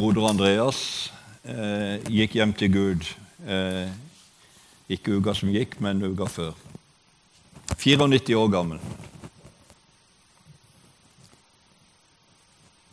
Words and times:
broder 0.00 0.30
Andreas, 0.30 1.10
eh, 1.44 2.00
gikk 2.08 2.38
hjem 2.38 2.52
til 2.56 2.72
Gud. 2.72 3.08
Eh, 3.44 3.90
ikke 4.88 5.18
uka 5.18 5.34
som 5.36 5.50
gikk, 5.52 5.76
men 5.84 6.00
uka 6.00 6.24
før. 6.24 6.54
94 7.76 8.32
år 8.34 8.48
gammel. 8.48 8.80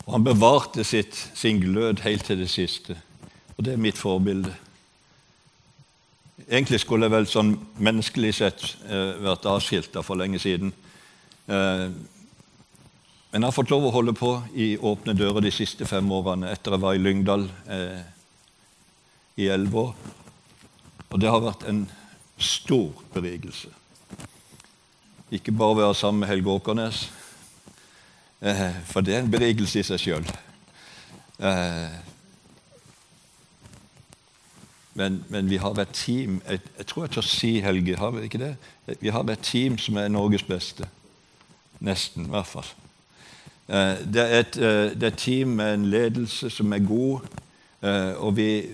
Og 0.04 0.12
han 0.18 0.26
bevarte 0.26 0.84
sitt, 0.84 1.16
sin 1.34 1.62
glød 1.62 2.04
helt 2.04 2.28
til 2.28 2.42
det 2.42 2.50
siste. 2.52 2.98
Og 3.56 3.64
det 3.64 3.72
er 3.72 3.80
mitt 3.80 3.96
forbilde. 3.96 4.52
Egentlig 6.44 6.80
skulle 6.80 7.08
jeg 7.08 7.16
vel 7.16 7.26
sånn 7.28 7.56
menneskelig 7.80 8.34
sett 8.36 8.68
eh, 8.84 9.16
vært 9.24 9.48
avskilta 9.48 10.04
for 10.04 10.20
lenge 10.20 10.40
siden. 10.44 10.76
Eh, 11.48 11.88
men 13.30 13.42
jeg 13.42 13.50
har 13.50 13.56
fått 13.56 13.72
lov 13.72 13.84
å 13.84 13.92
holde 13.92 14.14
på 14.16 14.30
i 14.56 14.70
Åpne 14.80 15.12
dører 15.16 15.44
de 15.44 15.50
siste 15.52 15.84
fem 15.88 16.06
årene 16.16 16.48
etter 16.48 16.72
jeg 16.72 16.80
var 16.80 16.96
i 16.96 17.02
Lyngdal 17.02 17.44
eh, 17.68 18.00
i 19.36 19.50
elleve 19.52 19.82
år. 19.82 19.92
Og 21.12 21.20
det 21.20 21.28
har 21.28 21.44
vært 21.44 21.66
en 21.68 21.82
stor 22.40 22.88
berigelse. 23.12 23.68
Ikke 25.34 25.52
bare 25.52 25.74
å 25.74 25.80
være 25.82 25.98
sammen 25.98 26.24
med 26.24 26.32
Helge 26.32 26.54
Åkernes, 26.54 27.02
eh, 28.40 28.80
for 28.88 29.04
det 29.04 29.18
er 29.18 29.26
en 29.26 29.32
berigelse 29.36 29.82
i 29.82 29.86
seg 29.90 30.00
sjøl. 30.06 30.32
Eh, 31.44 32.00
men, 34.98 35.22
men, 35.28 35.52
vi 35.52 35.60
har 35.62 35.76
et 35.78 35.92
team 35.94 36.40
jeg, 36.48 36.64
jeg, 36.78 36.86
tror 36.90 37.04
jeg 37.04 37.12
tør 37.14 37.28
si, 37.28 37.52
Helge, 37.62 38.00
har 38.00 38.16
vi 38.16 38.24
ikke 38.26 38.40
det? 38.40 38.54
Vi 39.04 39.12
har 39.12 39.28
et 39.28 39.44
team 39.44 39.76
som 39.78 40.00
er 40.00 40.08
Norges 40.08 40.48
beste. 40.48 40.88
Nesten, 41.84 42.24
i 42.26 42.32
hvert 42.32 42.48
fall. 42.56 42.76
Eh, 43.68 43.98
det 44.14 44.22
er 44.22 44.40
et, 44.40 44.56
eh, 44.56 44.94
det 44.96 45.02
er 45.02 45.16
team 45.16 45.48
med 45.60 45.74
en 45.74 45.90
ledelse 45.92 46.48
som 46.50 46.72
er 46.72 46.78
god, 46.78 47.20
eh, 47.82 48.14
og 48.16 48.36
vi, 48.36 48.64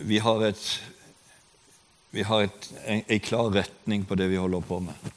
vi 0.00 0.16
har, 0.16 0.44
et, 0.48 0.84
vi 2.10 2.22
har 2.22 2.46
et, 2.46 2.70
en, 2.86 3.02
en 3.08 3.20
klar 3.20 3.52
retning 3.52 4.06
på 4.08 4.16
det 4.16 4.30
vi 4.30 4.40
holder 4.40 4.60
på 4.60 4.78
med. 4.80 5.10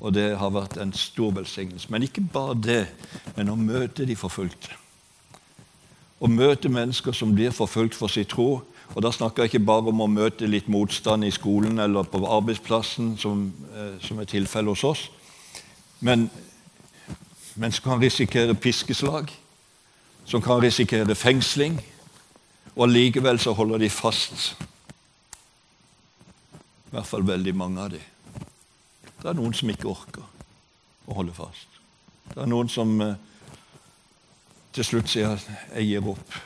Og 0.00 0.14
det 0.14 0.32
har 0.36 0.50
vært 0.50 0.80
en 0.82 0.92
stor 0.92 1.30
velsignelse. 1.30 1.86
Men 1.90 2.02
ikke 2.02 2.26
bare 2.32 2.58
det, 2.58 2.86
men 3.36 3.48
å 3.48 3.56
møte 3.56 4.04
de 4.04 4.16
forfulgte. 4.18 4.74
Å 6.18 6.26
møte 6.26 6.68
mennesker 6.68 7.14
som 7.14 7.34
blir 7.34 7.54
forfulgt 7.54 7.94
for 7.94 8.10
sin 8.10 8.26
tro. 8.26 8.64
Og 8.94 9.02
Da 9.02 9.12
snakker 9.14 9.44
jeg 9.44 9.54
ikke 9.54 9.66
bare 9.66 9.94
om 9.94 10.02
å 10.02 10.10
møte 10.10 10.50
litt 10.50 10.66
motstand 10.68 11.24
i 11.24 11.30
skolen 11.30 11.78
eller 11.78 12.02
på 12.02 12.18
arbeidsplassen, 12.26 13.14
som, 13.16 13.46
som 14.02 14.18
er 14.18 14.28
tilfellet 14.28 14.74
hos 14.74 14.84
oss, 14.84 15.04
men 16.04 16.28
men 17.54 17.72
som 17.72 17.84
kan 17.84 18.00
risikere 18.02 18.54
piskeslag, 18.54 19.30
som 20.24 20.42
kan 20.42 20.62
risikere 20.62 21.14
fengsling, 21.14 21.80
og 22.76 22.88
likevel 22.88 23.38
så 23.38 23.52
holder 23.52 23.78
de 23.78 23.90
fast. 23.90 24.56
I 26.86 26.96
hvert 26.96 27.06
fall 27.06 27.26
veldig 27.26 27.54
mange 27.54 27.80
av 27.80 27.90
dem. 27.94 28.10
Det 29.22 29.30
er 29.30 29.38
noen 29.38 29.54
som 29.56 29.70
ikke 29.70 29.88
orker 29.88 30.26
å 31.06 31.14
holde 31.16 31.34
fast. 31.36 31.78
Det 32.32 32.42
er 32.42 32.50
noen 32.50 32.68
som 32.68 32.90
eh, 33.00 33.14
til 34.74 34.84
slutt 34.84 35.08
sier 35.08 35.36
at 35.36 35.46
'jeg 35.74 35.86
gir 35.88 36.08
opp'. 36.12 36.38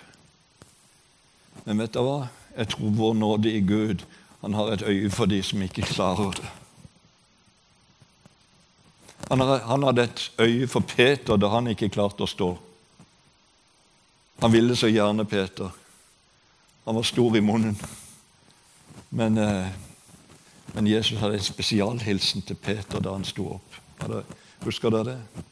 Men 1.65 1.79
vet 1.79 1.95
du 1.95 2.01
hva? 2.01 2.29
Jeg 2.57 2.69
tror 2.69 2.91
vår 2.91 3.15
nåde 3.15 3.53
i 3.53 3.61
Gud 3.61 4.05
han 4.41 4.55
har 4.55 4.73
et 4.73 4.83
øye 4.83 5.11
for 5.11 5.27
de 5.27 5.43
som 5.43 5.63
ikke 5.63 5.83
klarer 5.83 6.31
det. 6.31 6.51
Han 9.27 9.83
hadde 9.83 10.03
et 10.03 10.31
øye 10.39 10.67
for 10.67 10.81
Peter 10.81 11.37
da 11.37 11.51
han 11.53 11.67
ikke 11.69 11.91
klarte 11.93 12.25
å 12.25 12.31
stå. 12.31 12.49
Han 14.41 14.53
ville 14.53 14.77
så 14.77 14.89
gjerne 14.89 15.27
Peter. 15.29 15.71
Han 16.85 16.95
var 16.95 17.03
stor 17.03 17.37
i 17.37 17.41
munnen. 17.41 17.77
Men, 19.11 19.39
eh, 19.39 19.69
men 20.75 20.87
Jesus 20.87 21.19
hadde 21.21 21.35
en 21.35 21.45
spesialhilsen 21.45 22.43
til 22.43 22.57
Peter 22.57 23.01
da 23.01 23.13
han 23.13 23.25
sto 23.25 23.59
opp. 23.59 23.77
Husker 24.65 24.91
dere 24.91 25.05
det? 25.05 25.45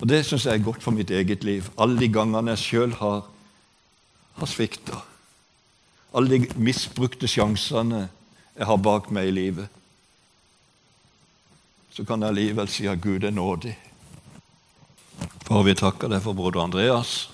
Og 0.00 0.08
Det 0.08 0.24
syns 0.26 0.46
jeg 0.46 0.54
er 0.54 0.64
godt 0.64 0.82
for 0.82 0.90
mitt 0.90 1.10
eget 1.10 1.44
liv. 1.44 1.70
Alle 1.78 2.00
de 2.00 2.08
gangene 2.08 2.50
jeg 2.50 2.58
sjøl 2.58 2.92
har, 2.92 3.22
har 4.34 4.46
svikta. 4.46 5.04
Alle 6.14 6.38
de 6.38 6.48
misbrukte 6.56 7.28
sjansene 7.28 8.08
jeg 8.56 8.66
har 8.66 8.76
bak 8.76 9.10
meg 9.10 9.28
i 9.28 9.30
livet 9.30 9.68
så 11.94 12.04
kan 12.04 12.22
jeg 12.22 12.34
allikevel 12.34 12.70
si 12.70 12.88
at 12.90 12.98
Gud 12.98 13.22
er 13.24 13.30
nådig. 13.30 13.76
Far, 15.46 15.62
vi 15.62 15.76
takker 15.78 16.10
deg 16.10 16.24
for 16.24 16.34
broder 16.34 16.64
Andreas. 16.64 17.28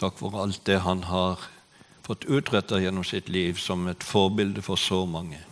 Takk 0.00 0.16
for 0.16 0.38
alt 0.40 0.62
det 0.64 0.78
han 0.86 1.02
har 1.04 1.42
fått 2.06 2.24
utretta 2.24 2.80
gjennom 2.80 3.04
sitt 3.04 3.28
liv 3.28 3.60
som 3.60 3.84
et 3.90 4.02
forbilde 4.02 4.64
for 4.64 4.80
så 4.80 5.02
mange. 5.06 5.42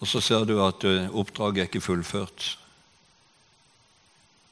Og 0.00 0.10
så 0.10 0.20
ser 0.24 0.48
du 0.48 0.56
at 0.64 0.82
eh, 0.88 1.06
oppdraget 1.14 1.62
er 1.62 1.70
ikke 1.70 1.84
fullført. 1.84 2.48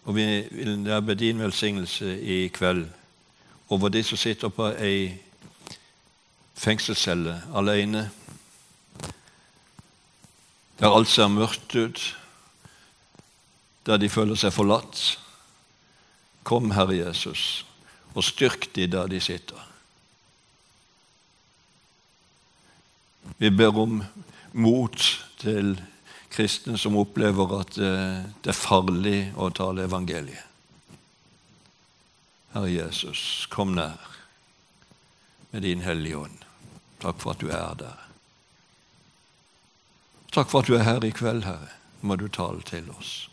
Og 0.06 0.14
vi 0.14 0.28
vil 0.52 0.84
der 0.86 1.02
be 1.02 1.18
din 1.18 1.42
velsignelse 1.42 2.14
i 2.20 2.38
kveld 2.54 2.86
over 3.68 3.90
de 3.90 4.04
som 4.06 4.20
sitter 4.20 4.54
på 4.54 4.70
ei 4.78 5.18
fengselscelle 6.54 7.40
alene 7.58 8.06
der 10.78 10.94
alt 10.94 11.10
ser 11.10 11.30
mørkt 11.32 11.74
ut, 11.74 12.02
der 13.86 13.98
de 13.98 14.08
føler 14.08 14.38
seg 14.38 14.54
forlatt. 14.54 15.18
Kom, 16.46 16.70
Herre 16.76 16.96
Jesus, 16.96 17.64
og 18.14 18.24
styrk 18.24 18.70
de 18.76 18.86
der 18.90 19.10
de 19.10 19.20
sitter. 19.20 19.64
Vi 23.38 23.50
ber 23.50 23.76
om 23.78 24.00
mot 24.52 25.04
til 25.38 25.76
kristne 26.32 26.78
som 26.78 26.96
opplever 26.98 27.52
at 27.60 27.78
eh, 27.78 28.24
det 28.42 28.52
er 28.52 28.56
farlig 28.56 29.18
å 29.36 29.50
tale 29.54 29.84
evangeliet. 29.88 30.44
Herre 32.54 32.70
Jesus, 32.72 33.46
kom 33.52 33.74
nær 33.76 34.00
med 35.52 35.64
din 35.66 35.84
Hellige 35.84 36.24
Ånd. 36.24 36.44
Takk 37.02 37.20
for 37.20 37.34
at 37.34 37.42
du 37.42 37.50
er 37.52 37.74
der. 37.78 38.07
Takk 40.32 40.50
for 40.50 40.60
at 40.60 40.68
du 40.68 40.74
er 40.76 40.84
her 40.84 41.04
i 41.04 41.10
kveld, 41.10 41.46
Herre. 41.48 41.70
Må 42.00 42.16
du 42.20 42.28
tale 42.28 42.60
til 42.62 42.90
oss. 42.92 43.30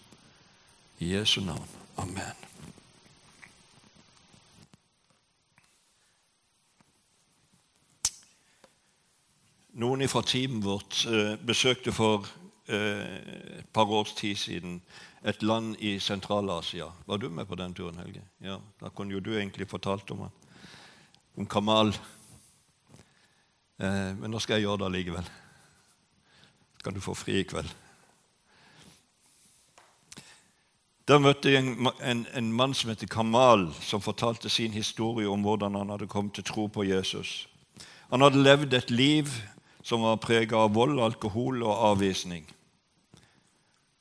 I 0.99 1.11
Jesu 1.11 1.41
navn. 1.43 1.67
Amen. 1.99 2.39
Noen 9.75 10.07
fra 10.07 10.23
teamet 10.23 10.63
vårt 10.63 11.03
eh, 11.11 11.35
besøkte 11.35 11.91
for 11.91 12.23
eh, 12.71 13.59
et 13.59 13.69
par 13.75 13.91
års 13.91 14.15
tid 14.15 14.39
siden 14.39 14.79
et 15.27 15.43
land 15.43 15.75
i 15.83 15.97
Sentral-Asia. 15.99 16.87
Var 17.05 17.17
du 17.17 17.27
med 17.29 17.45
på 17.45 17.59
den 17.59 17.75
turen, 17.75 17.99
Helge? 17.99 18.23
Ja, 18.39 18.61
Da 18.79 18.89
kunne 18.89 19.11
jo 19.11 19.19
du 19.19 19.33
egentlig 19.35 19.67
fortalt 19.67 20.11
om, 20.15 20.29
om 21.35 21.45
Kamal. 21.45 21.91
Eh, 23.83 24.13
men 24.15 24.31
nå 24.31 24.39
skal 24.39 24.61
jeg 24.61 24.69
gjøre 24.69 24.85
det 24.85 24.93
allikevel 24.93 25.35
kan 26.85 26.93
du 26.93 27.01
få 27.01 27.15
fri 27.17 27.39
i 27.41 27.47
kveld. 27.49 27.71
Der 31.05 31.21
møtte 31.21 31.51
jeg 31.51 31.61
en, 31.61 31.89
en, 32.01 32.23
en, 32.33 32.51
mann 32.53 32.73
som 32.73 32.89
heter 32.89 33.09
Kamal, 33.09 33.67
som 33.81 34.01
fortalte 34.01 34.49
sin 34.49 34.73
historie 34.73 35.29
om 35.29 35.41
hvordan 35.45 35.75
han 35.77 35.89
hadde 35.93 36.09
kommet 36.09 36.33
til 36.33 36.45
tro 36.45 36.65
på 36.67 36.85
Jesus. 36.85 37.47
Han 38.09 38.21
hadde 38.25 38.41
levd 38.41 38.73
et 38.73 38.91
liv 38.91 39.29
som 39.85 40.01
var 40.01 40.21
preget 40.21 40.53
av 40.57 40.73
vold, 40.73 40.97
alkohol 41.01 41.61
og 41.63 41.83
avvisning. 41.91 42.45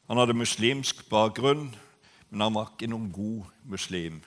Han 0.08 0.20
hadde 0.20 0.36
muslimsk 0.36 1.04
bakgrunn, 1.08 1.74
men 2.30 2.40
han 2.40 2.56
var 2.56 2.72
ikke 2.72 2.88
noen 2.92 3.10
god 3.12 3.52
muslim. 3.68 4.22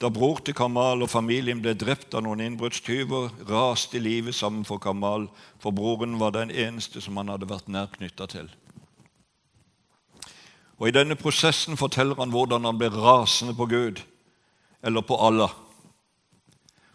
Da 0.00 0.08
bror 0.08 0.38
til 0.40 0.56
Kamal 0.56 1.02
og 1.04 1.10
familien 1.12 1.60
ble 1.60 1.74
drept 1.76 2.14
av 2.16 2.24
noen 2.24 2.40
innbruddstyver, 2.40 3.34
raste 3.50 4.00
livet 4.00 4.34
sammen 4.34 4.64
for 4.64 4.80
Kamal, 4.80 5.26
for 5.60 5.76
broren 5.76 6.16
var 6.20 6.32
den 6.32 6.50
eneste 6.50 7.02
som 7.04 7.20
han 7.20 7.28
hadde 7.28 7.48
vært 7.50 7.68
nær 7.68 7.90
knytta 7.92 8.28
til. 8.32 8.48
Og 10.80 10.88
I 10.88 10.94
denne 10.96 11.18
prosessen 11.20 11.76
forteller 11.76 12.16
han 12.16 12.32
hvordan 12.32 12.64
han 12.64 12.78
ble 12.80 12.88
rasende 12.94 13.52
på 13.56 13.66
Gud, 13.68 14.00
eller 14.80 15.04
på 15.04 15.18
Allah. 15.20 15.52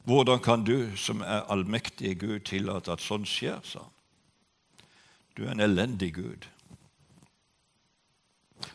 Hvordan 0.09 0.41
kan 0.41 0.63
du, 0.65 0.97
som 0.97 1.21
er 1.21 1.45
allmektige 1.49 2.15
Gud, 2.15 2.39
tillate 2.49 2.93
at 2.93 3.05
sånt 3.05 3.29
skjer? 3.29 3.61
sa 3.61 3.85
han. 3.85 3.93
Du 5.37 5.43
er 5.45 5.51
en 5.51 5.61
elendig 5.61 6.13
Gud. 6.15 6.49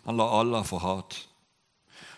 Han 0.04 0.16
la 0.16 0.28
Allah 0.38 0.62
for 0.62 0.78
hat. 0.78 1.18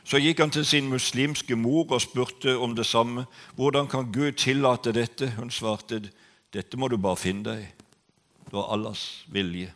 Så 0.05 0.19
gikk 0.19 0.41
han 0.43 0.51
til 0.51 0.67
sin 0.67 0.89
muslimske 0.91 1.57
mor 1.57 1.93
og 1.95 2.03
spurte 2.03 2.57
om 2.59 2.75
det 2.77 2.87
samme. 2.87 3.27
Hvordan 3.55 3.87
kan 3.89 4.11
Gud 4.13 4.33
tillate 4.33 4.93
dette? 4.93 5.31
Hun 5.39 5.51
svarte, 5.51 6.03
dette 6.53 6.77
må 6.77 6.89
du 6.89 6.97
bare 6.97 7.17
finne 7.17 7.45
deg. 7.47 7.69
Det 8.45 8.53
var 8.53 8.73
Allahs 8.75 9.25
vilje. 9.33 9.71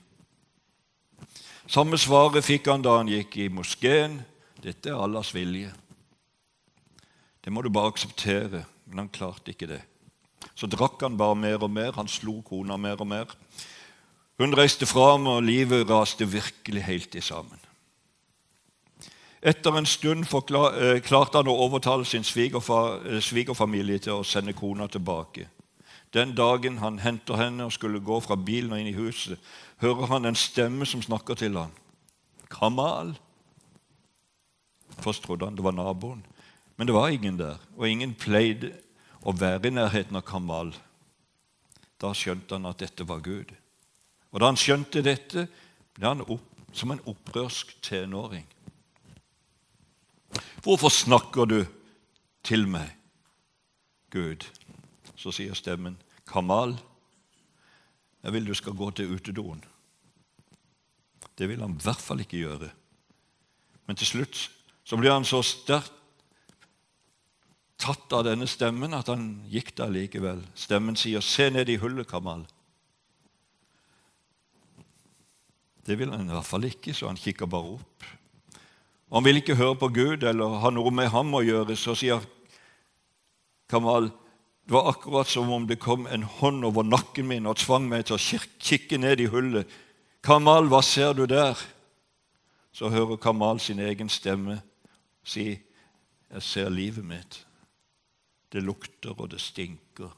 Samme 1.67 1.99
svaret 1.99 2.45
fikk 2.47 2.69
han 2.71 2.83
da 2.83 2.99
han 2.99 3.11
gikk 3.11 3.37
i 3.43 3.49
moskeen. 3.49 4.21
Dette 4.63 4.91
er 4.91 4.99
Allahs 4.99 5.33
vilje. 5.35 5.73
Det 7.43 7.53
må 7.55 7.63
du 7.63 7.71
bare 7.71 7.95
akseptere. 7.95 8.65
Men 8.87 9.05
han 9.05 9.15
klarte 9.15 9.51
ikke 9.51 9.71
det. 9.71 9.83
Så 10.55 10.69
drakk 10.71 11.01
han 11.03 11.19
bare 11.19 11.39
mer 11.39 11.63
og 11.63 11.71
mer. 11.71 11.95
Han 11.99 12.11
slo 12.11 12.41
kona 12.47 12.79
mer 12.79 13.01
og 13.03 13.11
mer. 13.11 13.33
Hun 14.39 14.55
reiste 14.55 14.87
fram, 14.87 15.27
og 15.27 15.43
livet 15.47 15.89
raste 15.89 16.27
virkelig 16.29 16.83
helt 16.85 17.15
i 17.17 17.23
sammen. 17.25 17.66
Etter 19.47 19.77
en 19.79 19.87
stund 19.87 20.25
eh, 20.27 21.01
klarte 21.07 21.39
han 21.39 21.47
å 21.47 21.61
overtale 21.67 22.05
sin 22.05 22.25
eh, 22.27 23.21
svigerfamilie 23.23 23.99
til 24.03 24.19
å 24.19 24.25
sende 24.27 24.53
kona 24.53 24.89
tilbake. 24.91 25.47
Den 26.11 26.35
dagen 26.35 26.79
han 26.79 26.99
henter 26.99 27.37
henne 27.37 27.69
og 27.69 27.73
skulle 27.73 28.01
gå 28.03 28.19
fra 28.21 28.35
bilen 28.35 28.73
og 28.73 28.81
inn 28.81 28.91
i 28.91 28.97
huset, 28.97 29.39
hører 29.79 30.11
han 30.11 30.25
en 30.25 30.35
stemme 30.35 30.87
som 30.87 31.03
snakker 31.03 31.35
til 31.35 31.59
ham. 31.59 31.71
'Kamal.' 32.51 33.15
Først 34.99 35.23
trodde 35.23 35.45
han 35.45 35.55
det 35.55 35.65
var 35.65 35.77
naboen, 35.77 36.27
men 36.77 36.87
det 36.87 36.95
var 36.95 37.09
ingen 37.09 37.39
der, 37.39 37.59
og 37.77 37.89
ingen 37.89 38.15
pleide 38.15 38.73
å 39.23 39.33
være 39.33 39.69
i 39.69 39.71
nærheten 39.71 40.17
av 40.17 40.25
Kamal. 40.27 40.75
Da 42.01 42.11
skjønte 42.15 42.55
han 42.57 42.67
at 42.67 42.81
dette 42.81 43.07
var 43.07 43.21
Gud. 43.21 43.53
Og 44.33 44.41
da 44.41 44.51
han 44.51 44.59
skjønte 44.59 45.03
dette, 45.03 45.47
ble 45.95 46.07
han 46.09 46.27
opp, 46.27 46.51
som 46.73 46.91
en 46.91 47.01
opprørsk 47.07 47.77
tenåring. 47.83 48.47
Hvorfor 50.63 50.91
snakker 50.91 51.45
du 51.47 51.61
til 52.47 52.67
meg, 52.69 52.91
Gud? 54.11 54.47
Så 55.17 55.33
sier 55.33 55.57
stemmen, 55.57 55.97
Kamal, 56.27 56.77
jeg 58.23 58.35
vil 58.35 58.49
du 58.49 58.55
skal 58.59 58.75
gå 58.75 58.91
til 58.91 59.13
utedoen. 59.15 59.63
Det 61.39 61.49
vil 61.49 61.61
han 61.63 61.77
i 61.77 61.85
hvert 61.85 62.03
fall 62.03 62.21
ikke 62.25 62.41
gjøre. 62.41 62.71
Men 63.87 63.97
til 63.97 64.09
slutt 64.11 64.49
så 64.87 64.99
blir 64.99 65.15
han 65.15 65.27
så 65.27 65.43
sterkt 65.47 65.93
tatt 67.79 68.13
av 68.17 68.25
denne 68.27 68.49
stemmen 68.49 68.95
at 68.97 69.11
han 69.13 69.29
gikk 69.53 69.75
der 69.79 69.93
likevel. 69.93 70.43
Stemmen 70.55 70.97
sier, 70.97 71.21
'Se 71.21 71.51
ned 71.51 71.69
i 71.69 71.77
hullet, 71.77 72.09
Kamal'. 72.09 72.47
Det 75.87 75.99
vil 75.99 76.11
han 76.11 76.27
i 76.27 76.33
hvert 76.33 76.47
fall 76.47 76.65
ikke, 76.65 76.95
så 76.95 77.07
han 77.07 77.17
kikker 77.17 77.47
bare 77.47 77.79
opp. 77.79 78.05
Han 79.15 79.25
vil 79.25 79.39
ikke 79.39 79.59
høre 79.59 79.77
på 79.79 79.89
Gud 79.95 80.25
eller 80.27 80.61
ha 80.63 80.71
noe 80.75 80.91
med 80.91 81.11
ham 81.15 81.35
å 81.35 81.45
gjøre. 81.47 81.77
Så 81.79 81.95
sier 81.99 82.25
Kamal 83.71 84.11
det 84.67 84.75
var 84.75 84.89
akkurat 84.91 85.29
som 85.31 85.51
om 85.55 85.67
det 85.67 85.79
kom 85.79 86.09
en 86.11 86.25
hånd 86.27 86.65
over 86.67 86.83
nakken 86.83 87.29
min 87.31 87.47
og 87.47 87.61
tvang 87.61 87.85
meg 87.87 88.09
til 88.09 88.17
å 88.17 88.41
kikke 88.59 88.99
ned 88.99 89.23
i 89.23 89.29
hullet. 89.31 89.71
'Kamal, 90.27 90.67
hva 90.67 90.83
ser 90.83 91.13
du 91.15 91.23
der?' 91.27 91.61
Så 92.75 92.91
hører 92.91 93.17
Kamal 93.17 93.61
sin 93.61 93.79
egen 93.79 94.09
stemme 94.09 94.59
si, 95.23 95.61
'Jeg 96.31 96.43
ser 96.43 96.69
livet 96.69 97.05
mitt. 97.05 97.47
Det 98.53 98.63
lukter, 98.63 99.15
og 99.21 99.31
det 99.31 99.41
stinker.' 99.41 100.11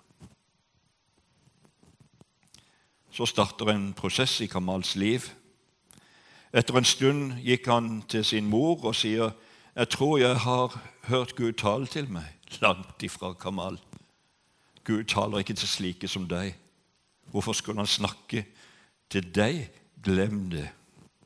Så 3.12 3.26
starter 3.26 3.69
en 3.69 3.93
prosess 3.93 4.40
i 4.40 4.46
Kamals 4.46 4.96
liv. 4.96 5.29
Etter 6.53 6.79
en 6.79 6.85
stund 6.85 7.33
gikk 7.45 7.67
han 7.69 8.03
til 8.09 8.25
sin 8.25 8.47
mor 8.49 8.85
og 8.85 8.95
sier, 8.95 9.31
'Jeg 9.77 9.89
tror 9.89 10.19
jeg 10.19 10.37
har 10.37 10.81
hørt 11.03 11.37
Gud 11.37 11.53
tale 11.53 11.87
til 11.87 12.11
meg.' 12.11 12.61
Langt 12.61 13.03
ifra 13.03 13.33
Kamal. 13.33 13.79
Gud 14.85 15.05
taler 15.05 15.39
ikke 15.39 15.55
til 15.55 15.69
slike 15.69 16.09
som 16.09 16.29
deg. 16.29 16.55
Hvorfor 17.31 17.53
skulle 17.53 17.79
han 17.79 17.87
snakke 17.87 18.45
til 19.11 19.35
deg? 19.35 19.71
Glem 20.03 20.50
det. 20.50 20.71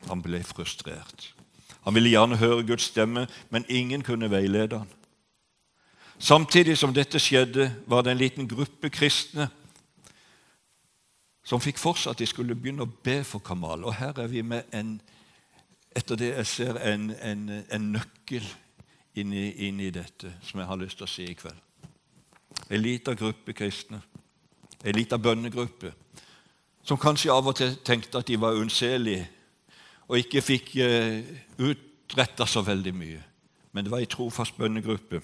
Han 0.09 0.23
ble 0.23 0.43
frustrert. 0.43 1.35
Han 1.83 1.95
ville 1.95 2.09
gjerne 2.09 2.37
høre 2.37 2.67
Guds 2.67 2.83
stemme, 2.83 3.29
men 3.51 3.65
ingen 3.69 4.03
kunne 4.03 4.31
veilede 4.31 4.79
han. 4.79 4.89
Samtidig 6.19 6.79
som 6.79 6.95
dette 6.95 7.19
skjedde, 7.19 7.77
var 7.87 8.03
det 8.03 8.13
en 8.13 8.19
liten 8.19 8.49
gruppe 8.49 8.91
kristne 8.91 9.49
som 11.45 11.61
fikk 11.61 11.81
for 11.83 11.99
seg 11.99 12.15
at 12.15 12.23
de 12.23 12.29
skulle 12.31 12.55
begynne 12.55 12.87
å 12.87 12.93
be 13.05 13.23
for 13.27 13.43
Kamal. 13.43 13.83
Og 13.85 13.97
her 13.99 14.15
er 14.23 14.31
vi 14.31 14.45
med 14.47 14.71
en, 14.75 15.01
etter 15.97 16.19
det 16.19 16.31
jeg 16.33 16.47
ser, 16.47 16.79
en, 16.89 17.11
en, 17.23 17.49
en 17.73 17.91
nøkkel 17.94 18.47
inn 19.21 19.33
i, 19.37 19.49
inn 19.69 19.81
i 19.81 19.91
dette 19.93 20.33
som 20.44 20.61
jeg 20.61 20.69
har 20.69 20.81
lyst 20.81 21.00
til 21.00 21.09
å 21.09 21.11
si 21.11 21.27
i 21.29 21.37
kveld. 21.37 21.59
En 22.73 22.81
liten 22.81 23.19
gruppe 23.19 23.55
kristne, 23.56 24.00
en 24.83 24.97
liten 24.97 25.23
bønnegruppe, 25.23 25.93
som 26.83 26.99
kanskje 26.99 27.33
av 27.33 27.47
og 27.47 27.56
til 27.59 27.77
tenkte 27.85 28.23
at 28.23 28.29
de 28.29 28.39
var 28.41 28.59
unnselige 28.59 29.29
og 30.09 30.19
ikke 30.19 30.43
fikk 30.44 30.73
uh, 30.83 31.21
utretta 31.62 32.47
så 32.49 32.65
veldig 32.67 32.93
mye. 32.97 33.21
Men 33.73 33.85
det 33.85 33.93
var 33.93 34.03
ei 34.03 34.11
trofast 34.11 34.59
bønnegruppe. 34.59 35.23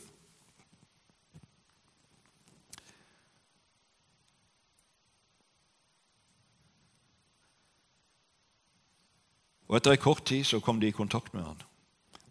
Og 9.68 9.76
Etter 9.76 9.94
en 9.94 10.00
kort 10.02 10.24
tid 10.26 10.46
så 10.48 10.60
kom 10.64 10.80
de 10.80 10.88
i 10.88 10.96
kontakt 10.96 11.34
med 11.34 11.44
han. 11.44 11.60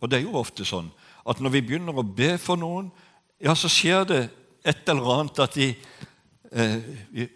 Og 0.02 0.10
det 0.10 0.20
er 0.20 0.26
jo 0.26 0.38
ofte 0.40 0.66
sånn 0.66 0.90
at 1.28 1.42
når 1.44 1.58
vi 1.58 1.64
begynner 1.70 1.98
å 1.98 2.06
be 2.06 2.36
for 2.42 2.60
noen, 2.60 2.90
ja, 3.44 3.54
så 3.54 3.70
skjer 3.70 4.06
det 4.10 4.22
et 4.68 4.90
eller 4.90 5.12
annet 5.14 5.42
at 5.44 5.58
de, 5.58 5.68
eh, 6.52 6.78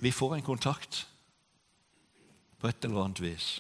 vi, 0.02 0.12
får 0.12 0.38
en 0.38 0.46
kontakt 0.46 1.06
på 2.60 2.70
et 2.70 2.86
eller 2.86 3.04
annet 3.04 3.22
vis. 3.22 3.60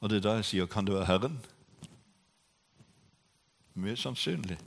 Og 0.00 0.10
det 0.10 0.18
er 0.18 0.26
da 0.26 0.36
jeg 0.40 0.48
sier 0.50 0.70
kan 0.70 0.84
det 0.84 0.96
være 0.96 1.08
Herren? 1.08 1.38
Mye 3.74 3.96
sannsynlig. 3.96 4.58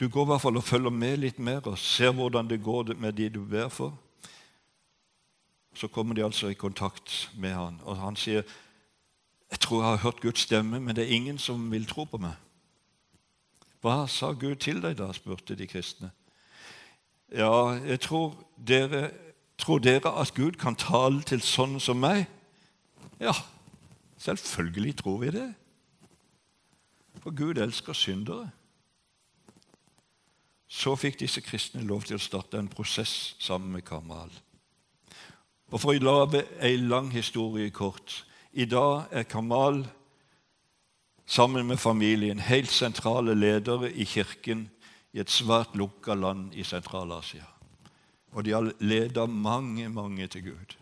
Du 0.00 0.08
går 0.08 0.24
i 0.24 0.30
hvert 0.32 0.42
fall 0.42 0.58
og 0.58 0.66
følger 0.66 0.90
med 0.90 1.20
litt 1.22 1.38
mer 1.38 1.62
og 1.70 1.78
ser 1.78 2.14
hvordan 2.16 2.48
det 2.50 2.62
går 2.64 2.96
med 2.98 3.14
de 3.14 3.28
du 3.30 3.44
ber 3.46 3.68
for. 3.70 3.94
Så 5.74 5.88
kommer 5.88 6.14
de 6.14 6.24
altså 6.24 6.48
i 6.48 6.54
kontakt 6.54 7.30
med 7.36 7.54
han, 7.54 7.80
og 7.84 7.96
han 7.96 8.16
sier 8.16 8.42
jeg 9.50 9.60
tror 9.60 9.82
jeg 9.82 9.90
har 9.90 10.02
hørt 10.02 10.20
Guds 10.20 10.40
stemme, 10.40 10.80
men 10.80 10.96
det 10.96 11.04
er 11.04 11.14
ingen 11.14 11.38
som 11.38 11.70
vil 11.70 11.86
tro 11.86 12.04
på 12.04 12.18
meg. 12.18 12.34
Hva 13.84 14.06
sa 14.08 14.32
Gud 14.32 14.56
til 14.64 14.80
deg 14.82 14.96
da? 14.98 15.12
spurte 15.12 15.54
de 15.54 15.66
kristne. 15.70 16.10
Ja, 17.30 17.76
jeg 17.84 18.00
tror 18.00 18.32
dere, 18.56 19.10
tror 19.58 19.78
dere 19.78 20.10
at 20.20 20.34
Gud 20.34 20.58
kan 20.58 20.74
tale 20.74 21.22
til 21.22 21.42
sånne 21.44 21.80
som 21.80 22.00
meg? 22.02 22.24
Ja, 23.20 23.34
selvfølgelig 24.18 24.96
tror 24.96 25.20
vi 25.22 25.30
det. 25.36 25.46
For 27.22 27.30
Gud 27.30 27.60
elsker 27.62 27.92
syndere. 27.92 28.50
Så 30.68 30.96
fikk 30.98 31.20
disse 31.20 31.40
kristne 31.44 31.84
lov 31.86 32.02
til 32.02 32.18
å 32.18 32.22
starte 32.22 32.58
en 32.58 32.68
prosess 32.68 33.36
sammen 33.38 33.70
med 33.76 33.86
Kamal. 33.86 34.32
Og 35.74 35.80
For 35.82 35.90
å 35.90 36.02
lage 36.06 36.44
ei 36.62 36.76
lang 36.78 37.10
historie 37.10 37.72
kort 37.74 38.20
I 38.52 38.68
dag 38.70 39.10
er 39.10 39.26
Kamal 39.26 39.80
sammen 41.26 41.66
med 41.66 41.80
familien 41.82 42.38
helt 42.38 42.70
sentrale 42.70 43.34
ledere 43.34 43.90
i 43.90 44.04
kirken 44.04 44.68
i 45.14 45.18
et 45.18 45.30
svært 45.30 45.74
lukka 45.74 46.14
land 46.14 46.54
i 46.54 46.62
Sentral-Asia. 46.62 47.46
Og 48.32 48.44
de 48.44 48.52
har 48.52 48.70
leda 48.78 49.26
mange, 49.26 49.88
mange 49.88 50.26
til 50.26 50.42
Gud. 50.44 50.74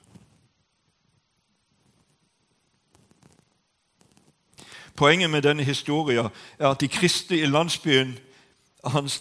Poenget 4.96 5.30
med 5.30 5.42
denne 5.42 5.64
historien 5.64 6.28
er 6.58 6.68
at 6.68 6.80
de 6.80 6.88
kristne 6.88 7.38
i 7.38 7.46
landsbyen 7.46 8.16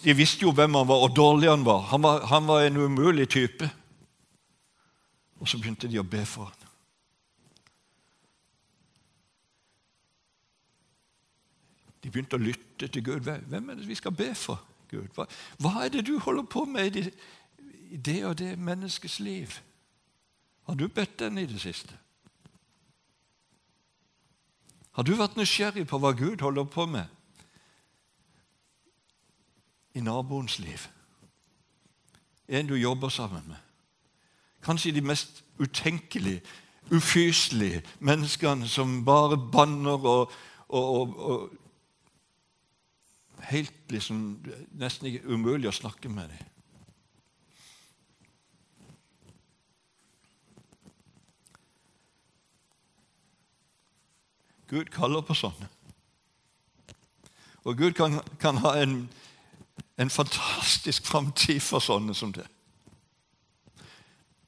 de 0.04 0.16
visste 0.16 0.42
jo 0.42 0.52
hvem 0.52 0.74
han 0.74 0.88
var, 0.88 1.06
og 1.06 1.16
dårlig 1.16 1.48
han 1.48 1.64
var. 1.64 1.86
Han 1.92 2.02
var, 2.02 2.26
han 2.26 2.46
var 2.46 2.66
en 2.66 2.76
umulig 2.76 3.28
type. 3.28 3.70
Og 5.42 5.48
så 5.50 5.58
begynte 5.58 5.90
de 5.90 5.98
å 5.98 6.06
be 6.06 6.22
for 6.28 6.46
ham. 6.52 6.68
De 12.02 12.10
begynte 12.10 12.38
å 12.38 12.42
lytte 12.42 12.88
til 12.90 13.02
Gud. 13.06 13.26
Hvem 13.26 13.70
er 13.70 13.78
det 13.78 13.88
vi 13.88 13.98
skal 13.98 14.14
be 14.14 14.32
for? 14.38 14.62
Gud? 14.90 15.08
Hva, 15.16 15.26
hva 15.62 15.84
er 15.84 15.92
det 15.94 16.04
du 16.06 16.16
holder 16.20 16.46
på 16.50 16.64
med 16.68 16.96
i 16.98 17.04
det, 17.96 18.18
og 18.26 18.36
det 18.38 18.58
menneskets 18.58 19.18
liv? 19.22 19.54
Har 20.68 20.78
du 20.78 20.88
bedt 20.88 21.18
den 21.22 21.38
i 21.38 21.46
det 21.46 21.60
siste? 21.62 21.98
Har 24.92 25.06
du 25.06 25.14
vært 25.16 25.38
nysgjerrig 25.40 25.86
på 25.88 25.98
hva 26.02 26.12
Gud 26.14 26.42
holder 26.44 26.68
på 26.68 26.86
med 26.86 27.06
i 29.94 30.02
naboens 30.04 30.58
liv? 30.62 30.86
En 32.48 32.68
du 32.68 32.74
jobber 32.76 33.08
sammen 33.08 33.46
med? 33.48 33.61
Kanskje 34.62 34.92
de 34.92 35.00
mest 35.00 35.44
utenkelige, 35.58 36.42
ufyselige 36.92 37.82
menneskene 38.00 38.68
som 38.68 39.04
bare 39.04 39.38
banner 39.52 40.06
og, 40.06 40.32
og, 40.68 40.84
og, 41.00 41.18
og 41.18 41.50
Helt 43.42 43.74
liksom 43.90 44.38
Nesten 44.78 45.08
ikke 45.10 45.34
umulig 45.34 45.66
å 45.68 45.74
snakke 45.74 46.08
med 46.08 46.30
dem. 46.30 46.48
Gud 54.72 54.88
kaller 54.94 55.20
på 55.20 55.34
sånne. 55.36 55.66
Og 57.68 57.76
Gud 57.76 57.92
kan, 57.92 58.20
kan 58.40 58.62
ha 58.62 58.72
en, 58.80 58.94
en 60.00 60.10
fantastisk 60.10 61.06
framtid 61.06 61.60
for 61.60 61.84
sånne 61.84 62.14
som 62.16 62.32
det. 62.32 62.46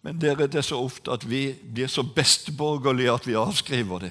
Men 0.04 0.18
dere, 0.20 0.46
det 0.52 0.60
så 0.64 0.76
ofte 0.84 1.14
at 1.14 1.24
vi 1.24 1.46
blir 1.64 1.88
så 1.88 2.02
besteborgerlige 2.04 3.12
at 3.12 3.26
vi 3.26 3.38
avskriver 3.40 4.04
det. 4.04 4.10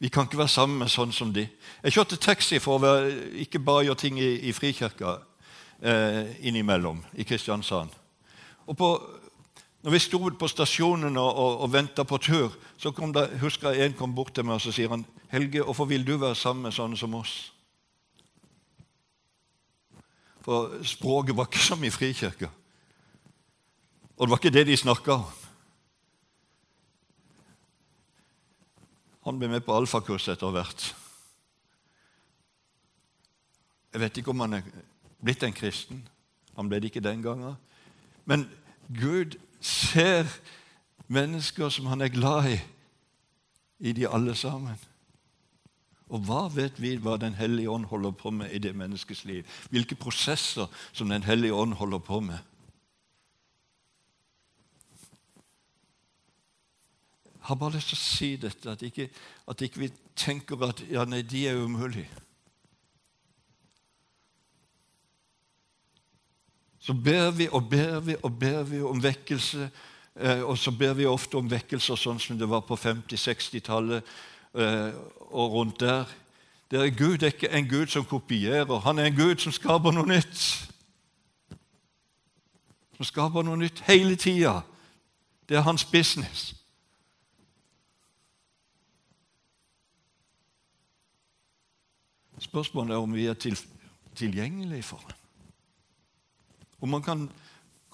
Vi 0.00 0.08
kan 0.08 0.24
ikke 0.24 0.40
være 0.40 0.52
sammen 0.52 0.80
med 0.80 0.92
sånn 0.92 1.12
som 1.12 1.32
de. 1.32 1.44
Jeg 1.84 1.94
kjørte 1.94 2.16
taxi 2.20 2.58
for 2.60 2.78
å 2.78 2.82
være, 2.82 3.12
ikke 3.44 3.60
bare 3.60 3.84
gjøre 3.86 4.00
ting 4.00 4.18
i, 4.20 4.30
i 4.48 4.54
Frikirka 4.56 5.18
eh, 5.84 6.32
innimellom 6.48 7.04
i 7.12 7.28
Kristiansand. 7.28 7.92
Og 8.64 8.76
på 8.76 8.90
når 9.84 9.92
vi 9.92 10.00
sto 10.00 10.18
på 10.24 10.48
stasjonen 10.48 11.20
og, 11.20 11.28
og, 11.28 11.60
og 11.60 11.72
venta 11.72 12.08
på 12.08 12.16
tur, 12.24 12.56
så 12.80 12.92
kom 12.96 13.12
det, 13.12 13.26
husker 13.42 13.76
jeg 13.76 13.92
en 13.92 13.96
kom 13.98 14.16
bort 14.16 14.32
til 14.32 14.48
meg 14.48 14.56
og 14.56 14.64
så 14.64 14.72
sier 14.72 14.88
han, 14.88 15.04
'Helge, 15.28 15.60
hvorfor 15.60 15.84
vil 15.84 16.06
du 16.06 16.16
være 16.16 16.34
sammen 16.34 16.62
med 16.62 16.72
sånne 16.72 16.96
som 16.96 17.14
oss?' 17.14 17.52
For 20.40 20.80
språket 20.84 21.36
var 21.36 21.48
ikke 21.48 21.60
som 21.60 21.84
i 21.84 21.92
Frikirka. 21.92 22.48
Og 24.16 24.26
det 24.26 24.30
var 24.30 24.42
ikke 24.42 24.54
det 24.54 24.66
de 24.66 24.76
snakka 24.76 25.12
om. 25.12 25.24
Han 29.24 29.38
ble 29.40 29.48
med 29.48 29.64
på 29.64 29.74
alfakurs 29.74 30.28
etter 30.28 30.52
hvert. 30.52 30.90
Jeg 33.94 34.02
vet 34.02 34.18
ikke 34.20 34.34
om 34.34 34.42
han 34.44 34.58
er 34.58 34.66
blitt 35.24 35.42
en 35.46 35.56
kristen. 35.56 36.02
Han 36.58 36.68
ble 36.68 36.80
det 36.82 36.90
ikke 36.90 37.04
den 37.04 37.22
gangen. 37.24 37.56
Men 38.28 38.46
Gud 38.92 39.38
ser 39.64 40.28
mennesker 41.06 41.72
som 41.72 41.86
han 41.86 42.04
er 42.04 42.12
glad 42.12 42.50
i, 42.52 42.58
i 43.80 43.92
de 43.96 44.08
alle 44.08 44.34
sammen. 44.36 44.76
Og 46.12 46.20
hva 46.28 46.44
vet 46.52 46.76
vi 46.78 46.96
hva 47.00 47.16
Den 47.16 47.34
hellige 47.34 47.70
ånd 47.70 47.86
holder 47.88 48.12
på 48.12 48.30
med 48.30 48.52
i 48.52 48.58
det 48.58 48.74
menneskets 48.76 49.24
liv? 49.24 49.46
Hvilke 49.70 49.96
prosesser 49.96 50.68
som 50.92 51.08
Den 51.08 51.22
hellige 51.22 51.54
ånd 51.54 51.74
holder 51.74 51.98
på 51.98 52.20
med? 52.20 52.38
Har 57.44 57.54
bare 57.60 57.76
lyst 57.76 57.92
til 57.92 57.98
å 57.98 58.00
si 58.00 58.28
dette, 58.40 58.72
at 58.72 58.82
ikke, 58.82 59.08
at 59.48 59.60
ikke 59.60 59.82
vi 59.82 59.90
tenker 60.16 60.62
at 60.64 60.80
ja, 60.88 61.04
nei, 61.04 61.20
de 61.28 61.42
er 61.48 61.60
umulige. 61.60 62.08
Så 66.80 66.94
ber 66.94 67.30
vi 67.36 67.48
og 67.48 67.68
ber 67.68 68.00
vi 68.00 68.16
og 68.22 68.38
ber 68.40 68.62
vi 68.68 68.80
om 68.80 69.02
vekkelse. 69.02 69.68
Eh, 70.14 70.42
og 70.42 70.58
så 70.58 70.70
ber 70.70 70.94
vi 70.94 71.06
ofte 71.06 71.36
om 71.36 71.48
vekkelser 71.50 71.98
sånn 71.98 72.20
som 72.22 72.38
det 72.38 72.48
var 72.48 72.62
på 72.68 72.76
50-60-tallet 72.78 74.04
eh, 74.54 74.90
og 75.30 75.56
rundt 75.58 75.80
der. 75.80 76.08
Det 76.70 76.80
er 76.80 76.96
Gud 76.96 77.22
er 77.22 77.32
ikke 77.32 77.50
en 77.50 77.68
Gud 77.68 77.92
som 77.92 78.04
kopierer. 78.08 78.80
Han 78.86 78.98
er 78.98 79.10
en 79.10 79.16
Gud 79.16 79.40
som 79.42 79.52
skaper 79.52 79.92
noe 79.92 80.08
nytt. 80.08 80.44
Som 82.96 83.08
skaper 83.08 83.44
noe 83.44 83.58
nytt 83.58 83.84
hele 83.88 84.16
tida. 84.16 84.62
Det 85.48 85.56
er 85.58 85.66
hans 85.66 85.84
business. 85.84 86.54
Spørsmålet 92.44 92.94
er 92.94 93.02
om 93.02 93.14
vi 93.16 93.26
er 93.30 93.38
tilgjengelige 94.14 94.86
for 94.86 95.02
ham. 95.02 95.18
Om 96.84 96.92
han 96.98 97.02
kan 97.02 97.28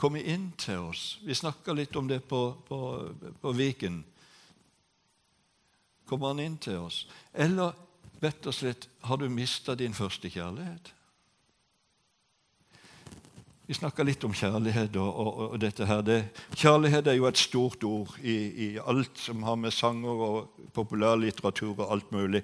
komme 0.01 0.23
inn 0.25 0.51
til 0.59 0.89
oss. 0.91 1.19
Vi 1.23 1.37
snakka 1.37 1.75
litt 1.77 1.97
om 1.97 2.09
det 2.09 2.23
på, 2.29 2.41
på, 2.69 2.79
på 3.41 3.53
Viken. 3.53 4.01
Kommer 6.09 6.33
han 6.33 6.41
inn 6.43 6.57
til 6.59 6.81
oss? 6.81 7.05
Eller 7.33 7.77
rett 8.21 8.49
og 8.49 8.57
slett 8.57 8.89
har 9.07 9.21
du 9.21 9.29
mista 9.33 9.77
din 9.79 9.95
første 9.95 10.33
kjærlighet? 10.33 10.91
Vi 13.71 13.77
snakka 13.79 14.03
litt 14.03 14.25
om 14.27 14.33
kjærlighet 14.35 14.97
og, 14.99 15.11
og, 15.23 15.37
og 15.45 15.61
dette 15.63 15.87
her. 15.87 16.01
Det, 16.03 16.17
kjærlighet 16.59 17.07
er 17.07 17.15
jo 17.21 17.29
et 17.29 17.39
stort 17.39 17.85
ord 17.87 18.17
i, 18.19 18.35
i, 18.51 18.69
alt 18.83 19.21
som 19.21 19.45
har 19.47 19.61
med 19.63 19.71
sanger 19.71 20.25
og 20.27 20.65
populærlitteratur 20.75 21.77
og 21.77 21.85
alt 21.87 22.11
mulig. 22.11 22.43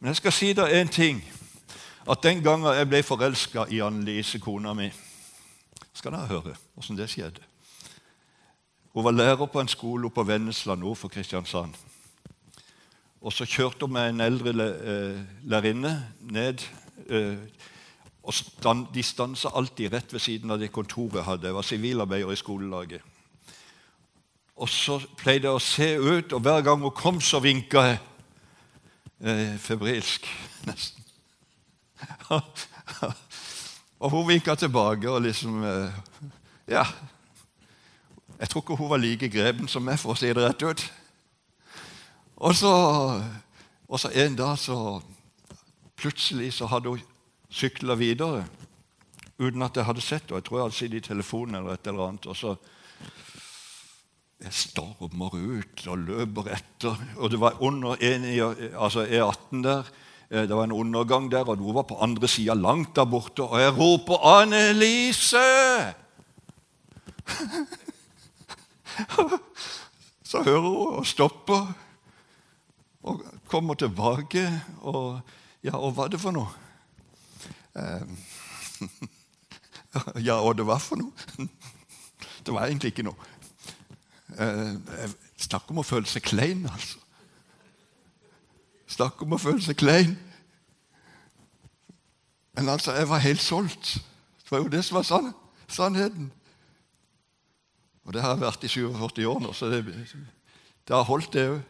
Men 0.00 0.08
jeg 0.08 0.16
skal 0.16 0.32
si 0.32 0.52
deg 0.56 0.72
én 0.72 0.88
ting. 0.88 1.20
At 2.08 2.22
den 2.22 2.42
gangen 2.42 2.72
jeg 2.72 2.88
ble 2.88 3.02
forelska 3.04 3.66
i 3.68 3.82
Anne-Lise, 3.84 4.40
kona 4.40 4.72
mi 4.74 4.88
skal 5.92 6.14
dere 6.14 6.30
høre 6.30 6.54
åssen 6.80 6.96
det 6.96 7.10
skjedde. 7.12 7.44
Hun 8.94 9.04
var 9.04 9.12
lærer 9.12 9.46
på 9.46 9.60
en 9.60 9.68
skole 9.68 10.08
oppe 10.08 10.22
på 10.22 10.26
Vennesla 10.26 10.74
nord 10.74 10.96
for 10.96 11.12
Kristiansand. 11.12 11.74
Og 13.20 13.32
Så 13.32 13.44
kjørte 13.44 13.86
hun 13.86 13.92
med 13.92 14.08
en 14.08 14.20
eldre 14.20 14.50
eh, 14.50 15.20
lærerinne 15.44 15.92
ned. 16.20 16.64
Eh, 17.06 17.36
og 18.22 18.34
stand, 18.34 18.86
De 18.94 19.02
stansa 19.02 19.52
alltid 19.54 19.92
rett 19.92 20.12
ved 20.12 20.20
siden 20.20 20.50
av 20.50 20.58
det 20.58 20.72
kontoret 20.72 21.24
hadde. 21.24 21.46
Jeg 21.46 21.54
var 21.54 21.62
sivilarbeider 21.62 22.32
i 22.32 22.36
skolelaget. 22.36 23.02
Og 24.56 24.68
så 24.68 24.98
pleide 25.16 25.48
jeg 25.48 25.56
å 25.56 25.58
se 25.58 25.98
ut, 25.98 26.32
og 26.32 26.40
hver 26.40 26.60
gang 26.60 26.80
hun 26.80 26.90
kom, 26.96 27.20
så 27.20 27.40
vinka 27.40 27.84
jeg. 27.84 27.98
Eh, 29.20 29.58
febrilsk, 29.58 30.26
nesten. 30.68 31.04
Og 34.00 34.10
hun 34.10 34.28
vinka 34.28 34.54
tilbake 34.54 35.10
og 35.10 35.22
liksom 35.22 35.64
eh, 35.64 35.92
Ja. 36.68 36.84
Jeg 38.40 38.48
tror 38.48 38.62
ikke 38.62 38.76
hun 38.76 38.90
var 38.90 38.96
like 38.96 39.28
grepen 39.28 39.68
som 39.68 39.82
meg, 39.84 39.98
for 39.98 40.14
å 40.14 40.16
si 40.16 40.30
det 40.32 40.40
rett 40.40 40.62
ut. 40.62 40.84
Og 42.36 42.54
så, 42.56 42.72
og 43.88 44.00
så 44.00 44.08
en 44.14 44.36
dag 44.36 44.58
så 44.58 45.02
Plutselig 46.00 46.54
så 46.56 46.64
hadde 46.64 46.88
hun 46.88 47.00
sykla 47.52 47.92
videre 47.94 48.46
uten 49.36 49.62
at 49.62 49.76
jeg 49.76 49.84
hadde 49.84 50.00
sett 50.00 50.22
henne. 50.22 50.38
Jeg 50.38 50.44
tror 50.46 50.56
jeg 50.56 50.64
hadde 50.64 50.76
sittet 50.78 50.96
i 50.96 51.08
telefonen 51.10 51.58
eller 51.58 51.76
et 51.76 51.86
eller 51.86 52.06
annet. 52.06 52.26
Og 52.26 52.36
så 52.36 52.54
jeg 54.40 54.52
stormer 54.56 55.34
ut 55.34 55.86
og 55.90 55.98
løper 55.98 56.44
etter. 56.56 56.96
Og 57.16 57.30
det 57.32 57.40
var 57.40 57.56
under 57.60 57.96
altså 58.74 59.04
E18 59.04 59.62
der. 59.64 59.82
Eh, 60.30 60.48
det 60.48 60.56
var 60.56 60.64
en 60.64 60.72
undergang 60.72 61.32
der, 61.32 61.44
og 61.44 61.56
hun 61.56 61.74
var 61.74 61.82
på 61.88 61.98
andre 62.00 62.28
sida, 62.28 62.54
langt 62.54 62.96
der 62.96 63.04
borte. 63.04 63.42
Og 63.42 63.60
jeg 63.60 63.78
roper 63.78 64.16
'Anne-Lise!' 64.16 65.94
Så 70.30 70.42
hører 70.42 70.60
hun 70.60 70.98
og 70.98 71.06
stopper 71.06 71.72
og 73.02 73.24
kommer 73.48 73.74
tilbake. 73.74 74.62
Og 74.80 75.20
Ja, 75.60 75.76
og 75.76 75.92
hva 75.92 76.06
er 76.08 76.12
det 76.14 76.18
for 76.22 76.32
noe? 76.32 76.48
Ehm, 77.76 78.14
ja, 80.28 80.38
og 80.40 80.54
det 80.56 80.64
var 80.64 80.80
for 80.80 80.96
noe? 80.96 81.12
Det 82.40 82.54
var 82.56 82.64
egentlig 82.64 82.94
ikke 82.94 83.04
noe. 83.04 83.28
Eh, 84.38 85.10
snakk 85.40 85.70
om 85.72 85.80
å 85.82 85.86
føle 85.86 86.06
seg 86.10 86.24
klein, 86.26 86.66
altså. 86.70 86.98
Snakk 88.90 89.22
om 89.22 89.36
å 89.36 89.38
føle 89.38 89.62
seg 89.62 89.78
klein. 89.78 90.16
Men 92.58 92.68
altså, 92.68 92.92
jeg 92.98 93.08
var 93.08 93.22
helt 93.22 93.42
solgt. 93.42 93.94
Det 94.42 94.50
var 94.50 94.64
jo 94.64 94.72
det 94.72 94.82
som 94.84 94.98
var 94.98 95.06
sann, 95.06 95.32
sannheten. 95.70 96.30
Og 98.04 98.14
det 98.14 98.22
har 98.24 98.34
jeg 98.34 98.42
vært 98.42 98.64
i 98.66 98.72
47 98.72 99.26
år 99.30 99.42
nå, 99.44 99.52
så 99.54 99.68
det, 99.70 99.84
det 99.86 100.96
har 100.96 101.06
holdt, 101.06 101.32
det 101.36 101.46
òg. 101.52 101.60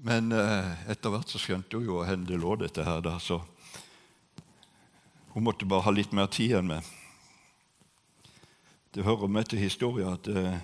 Men 0.00 0.32
eh, 0.32 0.86
etter 0.90 1.12
hvert 1.12 1.30
så 1.30 1.38
skjønte 1.38 1.76
hun 1.76 1.86
jo 1.86 1.98
hvor 2.00 2.24
det 2.26 2.38
lå, 2.40 2.56
dette 2.58 2.84
her. 2.84 3.02
da, 3.04 3.18
så 3.20 3.42
Hun 5.34 5.44
måtte 5.44 5.68
bare 5.68 5.84
ha 5.86 5.92
litt 5.94 6.12
mer 6.16 6.26
tid 6.32 6.56
enn 6.58 6.72
meg. 6.72 6.88
Det 8.94 9.04
hører 9.04 9.26
med 9.26 9.44
til 9.44 9.58
historien 9.58 10.12
at 10.12 10.28
uh, 10.28 10.54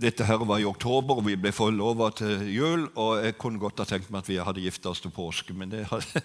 dette 0.00 0.24
her 0.24 0.40
var 0.42 0.58
i 0.58 0.64
oktober, 0.66 1.20
og 1.20 1.26
vi 1.28 1.36
ble 1.36 1.52
forlova 1.52 2.08
til 2.16 2.48
jul. 2.50 2.88
Og 2.98 3.24
jeg 3.24 3.36
kunne 3.38 3.60
godt 3.60 3.78
ha 3.78 3.86
tenkt 3.86 4.10
meg 4.10 4.24
at 4.24 4.30
vi 4.30 4.38
hadde 4.42 4.64
gifta 4.64 4.90
oss 4.90 5.02
til 5.04 5.12
påske, 5.14 5.54
men 5.54 5.70
det 5.70 5.84
hadde 5.92 6.22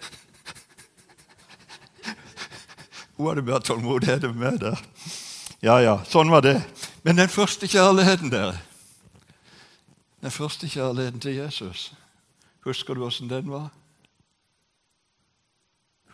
Hun 3.16 3.28
hadde 3.30 3.44
mer 3.46 3.62
tålmodighet 3.64 4.26
med 4.32 4.40
meg 4.40 4.58
der. 4.60 4.80
Ja, 5.64 5.78
ja, 5.80 5.94
sånn 6.04 6.32
var 6.32 6.42
det. 6.44 6.58
Men 7.04 7.16
den 7.16 7.30
første 7.32 7.68
kjærligheten 7.70 8.32
der 8.32 8.58
Den 10.20 10.32
første 10.34 10.68
kjærligheten 10.68 11.20
til 11.20 11.36
Jesus, 11.36 11.92
husker 12.64 12.94
du 12.94 13.04
åssen 13.06 13.30
den 13.30 13.50
var? 13.52 13.68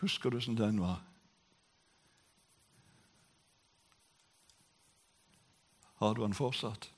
Husker 0.03 0.29
du 0.29 0.37
åssen 0.37 0.59
den 0.59 0.77
var? 0.83 1.01
Har 6.03 6.13
du 6.13 6.21
den 6.21 6.33
fortsatt? 6.35 6.89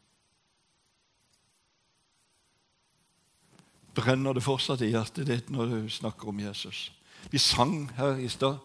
Brenner 3.94 4.34
det 4.34 4.42
fortsatt 4.44 4.82
i 4.82 4.90
hjertet 4.90 5.28
ditt 5.30 5.52
når 5.54 5.70
du 5.70 5.92
snakker 5.94 6.32
om 6.32 6.40
Jesus? 6.42 6.88
Vi 7.30 7.38
sang 7.38 7.86
her 8.00 8.18
i 8.18 8.30
stad. 8.34 8.58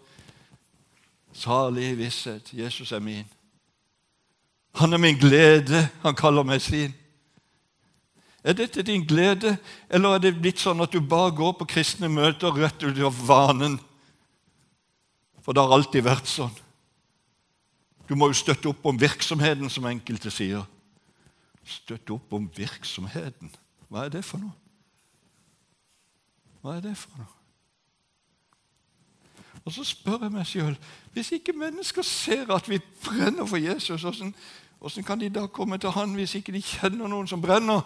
Salig 1.37 1.93
visshet, 1.99 2.55
Jesus 2.57 2.93
er 2.93 3.05
min. 3.05 3.29
Han 4.81 4.97
er 4.97 5.03
min 5.03 5.21
glede, 5.21 5.85
han 6.03 6.17
kaller 6.17 6.47
meg 6.47 6.63
sin. 6.65 6.97
Er 8.41 8.57
dette 8.57 8.83
din 8.83 9.05
glede, 9.05 9.59
eller 9.93 10.17
er 10.17 10.25
det 10.25 10.39
blitt 10.41 10.63
sånn 10.63 10.81
at 10.81 10.97
du 10.97 11.03
bare 11.05 11.37
går 11.37 11.53
på 11.59 11.69
kristne 11.77 12.09
møter 12.09 12.57
rett 12.57 12.81
ut 12.81 13.05
av 13.05 13.23
vanen? 13.29 13.77
For 15.45 15.53
det 15.53 15.61
har 15.61 15.77
alltid 15.77 16.09
vært 16.09 16.33
sånn. 16.33 16.57
Du 18.11 18.17
må 18.19 18.27
jo 18.27 18.35
støtte 18.35 18.67
opp 18.67 18.87
om 18.91 18.97
virksomheten, 18.99 19.71
som 19.71 19.85
enkelte 19.87 20.33
sier. 20.35 20.65
Støtte 21.63 22.17
opp 22.17 22.33
om 22.35 22.49
virksomheten? 22.57 23.53
Hva 23.87 24.09
er 24.09 24.17
det 24.17 24.25
for 24.27 24.43
noe? 24.43 24.57
Hva 26.61 26.75
er 26.75 26.89
det 26.89 26.97
for 26.99 27.21
noe? 27.21 27.37
Og 29.63 29.77
så 29.77 29.85
spør 29.87 30.25
jeg 30.25 30.33
meg 30.35 30.49
sjøl 30.49 30.75
hvis 31.15 31.31
ikke 31.37 31.55
mennesker 31.55 32.03
ser 32.07 32.51
at 32.55 32.67
vi 32.71 32.81
brenner 33.05 33.47
for 33.47 33.61
Jesus, 33.61 34.03
hvordan, 34.03 34.33
hvordan 34.81 35.07
kan 35.07 35.21
de 35.21 35.29
da 35.31 35.47
komme 35.47 35.79
til 35.79 35.93
Han 35.95 36.15
hvis 36.19 36.35
ikke 36.39 36.55
de 36.55 36.63
kjenner 36.65 37.11
noen 37.11 37.29
som 37.31 37.43
brenner? 37.43 37.85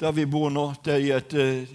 Der 0.00 0.12
vi 0.12 0.26
bor 0.26 0.50
nå, 0.50 0.72
det 0.84 0.94
er 0.94 1.04
i 1.04 1.12
et 1.16 1.34
eh, 1.38 1.74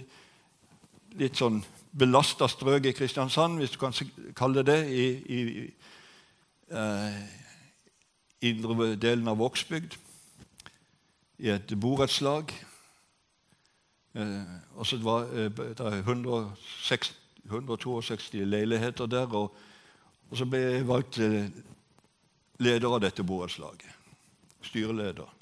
litt 1.18 1.38
sånn 1.40 1.62
belasta 1.98 2.48
strøk 2.48 2.84
i 2.84 2.92
Kristiansand, 2.92 3.58
hvis 3.58 3.70
du 3.70 3.78
kan 3.78 3.94
kalle 4.36 4.62
det 4.62 4.66
det, 4.66 4.80
i, 4.90 5.06
i 5.38 5.40
eh, 6.70 7.20
indre 8.40 8.94
delen 8.96 9.28
av 9.28 9.40
Vågsbygd, 9.40 9.96
i 11.40 11.50
et 11.50 11.74
borettslag. 11.80 12.52
Eh, 14.14 14.54
og 14.76 14.86
så 14.86 15.00
var 15.02 15.30
eh, 15.32 15.50
Det 15.50 15.80
er 15.80 15.98
106, 16.04 17.14
162 17.44 18.44
leiligheter 18.46 19.06
der, 19.06 19.26
og, 19.34 19.54
og 20.30 20.38
så 20.38 20.46
ble 20.46 20.58
jeg 20.58 20.88
valgt 20.88 21.18
leder 22.60 22.90
av 22.92 23.00
dette 23.02 23.24
borettslaget. 23.26 23.88
Styreleder. 24.62 25.36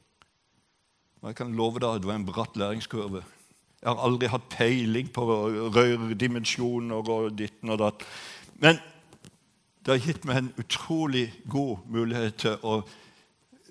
Og 1.21 1.28
jeg 1.28 1.37
kan 1.37 1.52
love 1.52 1.81
deg 1.83 1.90
at 1.90 2.02
det 2.02 2.09
var 2.09 2.21
en 2.21 2.26
bratt 2.26 2.57
læringskurve. 2.57 3.25
Jeg 3.79 3.91
har 3.93 4.01
aldri 4.03 4.31
hatt 4.31 4.49
peiling 4.51 5.11
på 5.15 5.25
rørdimensjoner 5.75 7.11
og 7.15 7.29
ditten 7.39 7.71
og 7.71 7.79
datt. 7.79 8.07
Men 8.59 8.81
det 9.87 9.95
har 9.95 10.07
gitt 10.07 10.25
meg 10.27 10.41
en 10.41 10.55
utrolig 10.59 11.29
god 11.49 11.85
mulighet 11.87 12.41
til 12.43 12.57
å 12.67 12.81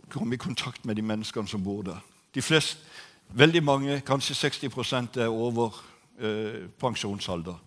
komme 0.10 0.38
i 0.38 0.42
kontakt 0.42 0.86
med 0.88 0.96
de 0.96 1.04
menneskene 1.04 1.52
som 1.52 1.64
bor 1.64 1.84
der. 1.86 2.00
De 2.34 2.42
fleste, 2.42 2.80
Veldig 3.28 3.64
mange, 3.64 4.02
kanskje 4.08 4.36
60 4.36 5.18
er 5.20 5.28
over 5.28 5.76
eh, 6.20 6.70
pensjonsalder. 6.80 7.58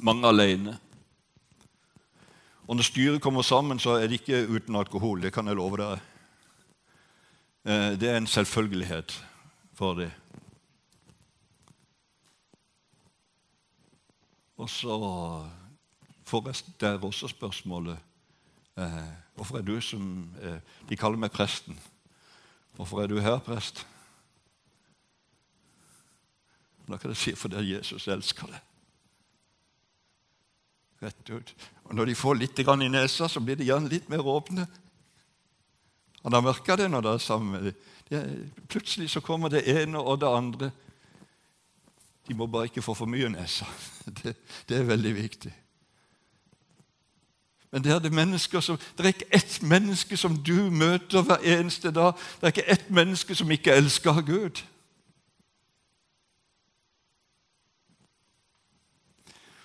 Mange 0.00 0.28
alene. 0.28 0.78
Og 2.68 2.76
Når 2.76 2.82
styret 2.82 3.22
kommer 3.22 3.42
sammen, 3.42 3.78
så 3.78 3.96
er 3.98 4.06
det 4.06 4.20
ikke 4.20 4.46
uten 4.46 4.76
alkohol. 4.76 5.22
Det 5.22 5.32
kan 5.32 5.46
jeg 5.46 5.56
love 5.56 5.76
dere. 5.76 5.98
Eh, 7.64 7.98
det 7.98 8.08
er 8.08 8.16
en 8.16 8.26
selvfølgelighet 8.26 9.24
for 9.74 9.94
dem. 9.94 10.10
Og 14.68 14.72
så 14.72 14.96
forresten 16.28 16.74
der 16.80 17.04
også 17.04 17.28
spørsmålet 17.28 17.96
eh, 18.76 19.04
Hvorfor 19.34 19.58
er 19.58 19.62
du 19.62 19.80
som 19.80 20.34
eh, 20.42 20.60
De 20.88 20.96
kaller 20.96 21.16
meg 21.16 21.30
presten. 21.32 21.78
Hvorfor 22.76 23.02
er 23.02 23.06
du 23.06 23.18
her, 23.20 23.38
prest? 23.38 23.86
Da 26.88 26.96
kan 26.96 27.10
jeg 27.10 27.16
si 27.16 27.34
fordi 27.34 27.72
Jesus 27.72 28.08
elsker 28.08 28.46
det. 28.46 28.60
Rett 31.02 31.30
ut. 31.30 31.54
Og 31.84 31.94
Når 31.94 32.04
de 32.04 32.14
får 32.14 32.34
litt 32.34 32.58
i 32.58 32.88
nesa, 32.88 33.28
så 33.28 33.40
blir 33.40 33.56
de 33.56 33.64
gjerne 33.64 33.88
litt 33.88 34.08
mer 34.08 34.20
åpne. 34.20 34.66
Han 36.22 36.32
har 36.32 36.42
merka 36.42 36.76
det 36.76 36.90
når 36.90 37.00
det 37.00 37.12
er 37.14 37.18
sammen 37.18 37.50
med 37.50 37.72
dem. 38.10 38.50
Plutselig 38.68 39.10
så 39.10 39.20
kommer 39.20 39.48
det 39.48 39.64
ene 39.64 39.98
og 39.98 40.20
det 40.20 40.28
andre. 40.28 40.70
De 42.28 42.34
må 42.34 42.46
bare 42.46 42.68
ikke 42.68 42.82
få 42.82 42.94
for 42.94 43.08
mye 43.08 43.28
nesa. 43.32 43.66
Det, 44.22 44.36
det 44.68 44.76
er 44.76 44.86
veldig 44.88 45.14
viktig. 45.14 45.52
Men 47.70 47.84
det 47.84 47.92
er, 47.92 47.98
det, 47.98 48.40
som, 48.64 48.78
det 48.96 49.04
er 49.04 49.06
ikke 49.06 49.34
ett 49.36 49.58
menneske 49.62 50.16
som 50.16 50.36
du 50.42 50.70
møter 50.70 51.22
hver 51.22 51.44
eneste 51.44 51.90
dag. 51.92 52.12
Det 52.40 52.42
er 52.42 52.54
ikke 52.54 52.70
ett 52.72 52.90
menneske 52.90 53.34
som 53.34 53.50
ikke 53.50 53.74
elsker 53.76 54.20
Gud. 54.20 54.62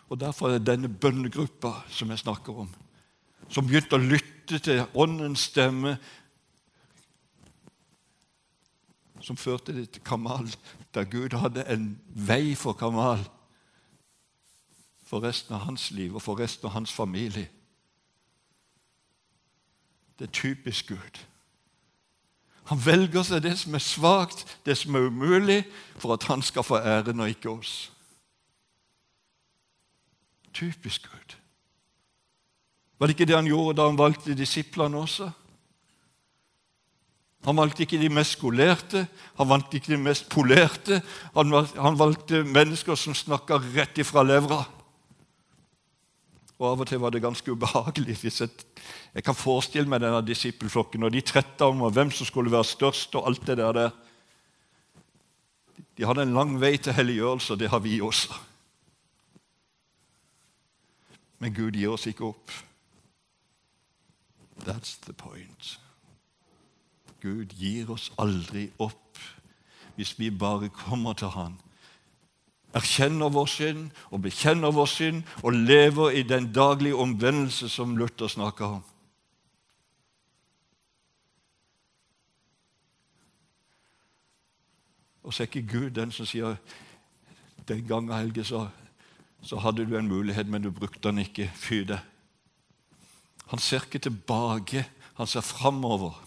Og 0.09 0.19
Derfor 0.19 0.47
er 0.47 0.57
det 0.57 0.67
denne 0.67 0.89
bønnegruppa 0.89 1.71
som 1.89 2.09
jeg 2.09 2.19
snakker 2.19 2.59
om, 2.65 2.67
som 3.49 3.67
begynte 3.67 3.95
å 3.95 4.03
lytte 4.03 4.59
til 4.59 4.83
Åndens 4.93 5.47
stemme, 5.49 5.95
som 9.23 9.39
førte 9.39 9.73
det 9.73 9.89
til 9.89 10.03
Kamal, 10.03 10.49
der 10.93 11.03
Gud 11.07 11.37
hadde 11.39 11.63
en 11.71 11.93
vei 12.07 12.55
for 12.59 12.75
Kamal 12.75 13.23
for 15.07 15.23
resten 15.23 15.55
av 15.55 15.67
hans 15.67 15.91
liv 15.91 16.15
og 16.15 16.21
for 16.21 16.39
resten 16.39 16.67
av 16.67 16.73
hans 16.73 16.91
familie. 16.91 17.47
Det 20.19 20.27
er 20.27 20.33
typisk 20.33 20.87
Gud. 20.87 21.19
Han 22.71 22.79
velger 22.85 23.25
seg 23.27 23.43
det 23.43 23.57
som 23.59 23.75
er 23.75 23.83
svakt, 23.83 24.45
det 24.65 24.77
som 24.79 24.95
er 24.95 25.07
umulig, 25.11 25.63
for 25.99 26.15
at 26.15 26.23
han 26.31 26.41
skal 26.41 26.63
få 26.63 26.79
æren 26.79 27.19
og 27.19 27.29
ikke 27.29 27.51
oss. 27.51 27.91
Typisk 30.53 31.09
Gud. 31.11 31.35
Var 32.99 33.07
det 33.07 33.15
ikke 33.17 33.27
det 33.27 33.35
han 33.35 33.49
gjorde 33.49 33.77
da 33.77 33.87
han 33.89 33.99
valgte 33.99 34.37
disiplene 34.37 34.97
også? 34.97 35.31
Han 37.43 37.57
valgte 37.59 37.83
ikke 37.83 37.99
de 37.99 38.09
mest 38.13 38.37
skolerte, 38.37 39.03
han 39.35 39.49
valgte 39.49 39.77
ikke 39.77 39.91
de 39.91 39.99
mest 39.99 40.29
polerte. 40.31 41.01
Han, 41.35 41.51
han 41.75 41.99
valgte 41.99 42.43
mennesker 42.47 42.95
som 42.95 43.15
snakka 43.15 43.59
rett 43.73 43.99
ifra 43.99 44.23
levra. 44.23 44.61
Og 46.61 46.69
Av 46.69 46.83
og 46.85 46.87
til 46.87 47.01
var 47.03 47.11
det 47.11 47.23
ganske 47.23 47.51
ubehagelig. 47.51 48.15
Jeg, 48.23 48.49
jeg, 49.13 49.23
kan 49.25 49.35
forestille 49.35 49.89
meg 49.89 49.99
denne 50.05 50.21
disippelflokken 50.23 51.03
og 51.03 51.11
de 51.11 51.23
tretta 51.25 51.67
om 51.67 51.83
hvem 51.83 52.13
som 52.15 52.29
skulle 52.29 52.53
være 52.53 52.69
størst. 52.71 53.15
og 53.19 53.27
alt 53.27 53.47
det 53.47 53.57
der. 53.59 53.91
De 55.97 56.07
hadde 56.07 56.23
en 56.23 56.33
lang 56.33 56.55
vei 56.61 56.77
til 56.77 56.95
helliggjørelse, 56.95 57.53
og 57.53 57.59
det 57.59 57.69
har 57.69 57.83
vi 57.83 57.99
også. 58.01 58.39
Men 61.43 61.53
Gud 61.53 61.75
gir 61.75 61.91
oss 61.91 62.07
ikke 62.07 62.31
opp. 62.31 62.51
That's 64.63 64.95
the 65.03 65.13
point. 65.13 65.82
Gud 67.23 67.55
gir 67.55 67.89
oss 67.93 68.11
aldri 68.19 68.67
opp 68.83 68.99
hvis 69.95 70.15
vi 70.19 70.29
bare 70.29 70.69
kommer 70.73 71.13
til 71.13 71.29
Han. 71.35 71.53
Erkjenner 72.73 73.29
vår 73.29 73.45
synd 73.45 73.91
og 74.09 74.23
bekjenner 74.25 74.73
vår 74.73 74.89
synd 74.89 75.21
og 75.43 75.53
lever 75.53 76.17
i 76.19 76.23
den 76.25 76.49
daglige 76.53 76.97
omvendelse 76.97 77.69
som 77.69 77.97
Luther 77.97 78.27
snakker 78.27 78.79
om. 78.79 78.81
Og 85.23 85.33
så 85.33 85.43
er 85.43 85.47
ikke 85.47 85.69
Gud 85.77 85.89
den 85.95 86.11
som 86.11 86.27
sier 86.27 86.57
Den 87.67 87.85
gangen 87.87 88.11
Helge 88.11 88.43
så, 88.43 88.65
så 89.41 89.55
hadde 89.63 89.85
du 89.87 89.95
en 89.95 90.07
mulighet, 90.07 90.47
men 90.47 90.61
du 90.61 90.71
brukte 90.71 90.99
den 91.07 91.21
ikke. 91.23 91.47
Fy 91.55 91.85
det. 91.87 91.99
Han 93.47 93.59
ser 93.59 93.85
ikke 93.85 93.99
tilbake, 94.03 94.83
han 95.15 95.27
ser 95.27 95.41
framover. 95.41 96.17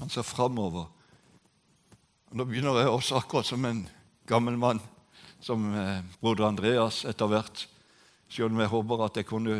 Han 0.00 0.10
ser 0.12 0.26
framover. 0.26 0.88
Nå 2.32 2.46
begynner 2.48 2.80
jeg 2.80 2.88
også 2.88 3.18
akkurat 3.20 3.46
som 3.46 3.64
en 3.68 3.82
gammel 4.28 4.56
mann, 4.56 4.80
som 5.42 5.66
eh, 5.74 6.00
broder 6.20 6.48
Andreas 6.48 7.02
etter 7.04 7.28
hvert. 7.28 7.66
Selv 8.32 8.54
om 8.54 8.60
jeg 8.62 8.72
håper 8.72 9.04
at 9.04 9.18
jeg 9.20 9.28
kunne 9.28 9.58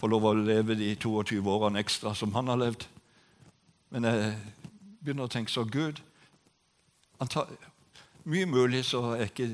få 0.00 0.10
lov 0.10 0.26
å 0.28 0.34
leve 0.36 0.76
de 0.76 0.90
22 0.96 1.40
årene 1.48 1.80
ekstra 1.80 2.12
som 2.18 2.34
han 2.36 2.50
har 2.52 2.60
levd. 2.60 2.84
Men 3.94 4.08
jeg 4.08 4.32
begynner 5.00 5.28
å 5.28 5.32
tenke 5.32 5.52
så 5.52 5.64
Gud 5.64 6.02
tar, 7.30 7.48
Mye 8.24 8.46
mulig 8.46 8.84
så 8.86 9.16
er 9.16 9.26
ikke 9.26 9.48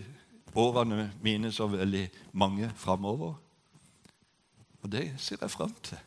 årene 0.59 1.11
mine 1.25 1.53
så 1.53 1.69
veldig 1.71 2.05
mange 2.37 2.69
framover. 2.77 3.37
Og 4.83 4.93
det 4.93 5.07
ser 5.21 5.41
jeg 5.41 5.51
fram 5.51 5.73
til. 5.83 6.01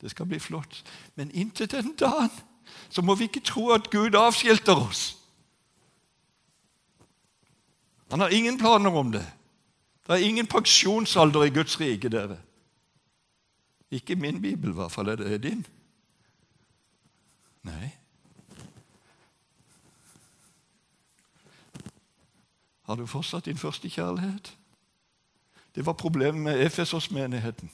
Det 0.00 0.12
skal 0.12 0.28
bli 0.28 0.38
flott. 0.38 0.82
Men 1.14 1.32
inntil 1.34 1.70
den 1.70 1.94
dagen 1.98 2.30
så 2.90 3.02
må 3.02 3.14
vi 3.14 3.24
ikke 3.24 3.40
tro 3.40 3.70
at 3.74 3.90
Gud 3.90 4.14
avskilter 4.14 4.76
oss. 4.88 5.16
Han 8.10 8.20
har 8.20 8.28
ingen 8.28 8.58
planer 8.58 8.90
om 8.90 9.12
det. 9.12 9.26
Det 10.06 10.14
er 10.14 10.28
ingen 10.28 10.46
pensjonsalder 10.46 11.44
i 11.44 11.50
Guds 11.50 11.80
rike, 11.80 12.08
dere. 12.08 12.38
Ikke 13.90 14.16
min 14.16 14.42
bibel, 14.42 14.70
i 14.70 14.74
hvert 14.74 14.92
fall. 14.92 15.08
Er 15.08 15.16
det 15.16 15.42
din? 15.42 15.66
Nei. 17.62 17.90
Har 22.86 22.94
du 22.94 23.06
fortsatt 23.06 23.44
din 23.44 23.58
første 23.58 23.90
kjærlighet? 23.90 24.56
Det 25.74 25.86
var 25.86 25.92
problemet 25.92 26.42
med 26.42 26.66
Efesos-menigheten. 26.66 27.70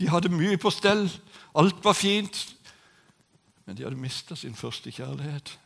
De 0.00 0.08
hadde 0.08 0.28
mye 0.28 0.56
på 0.56 0.70
stell, 0.70 1.20
alt 1.54 1.84
var 1.84 1.92
fint, 1.92 2.56
men 3.64 3.76
de 3.76 3.84
hadde 3.86 4.00
mista 4.00 4.36
sin 4.36 4.54
første 4.54 4.92
kjærlighet. 4.92 5.58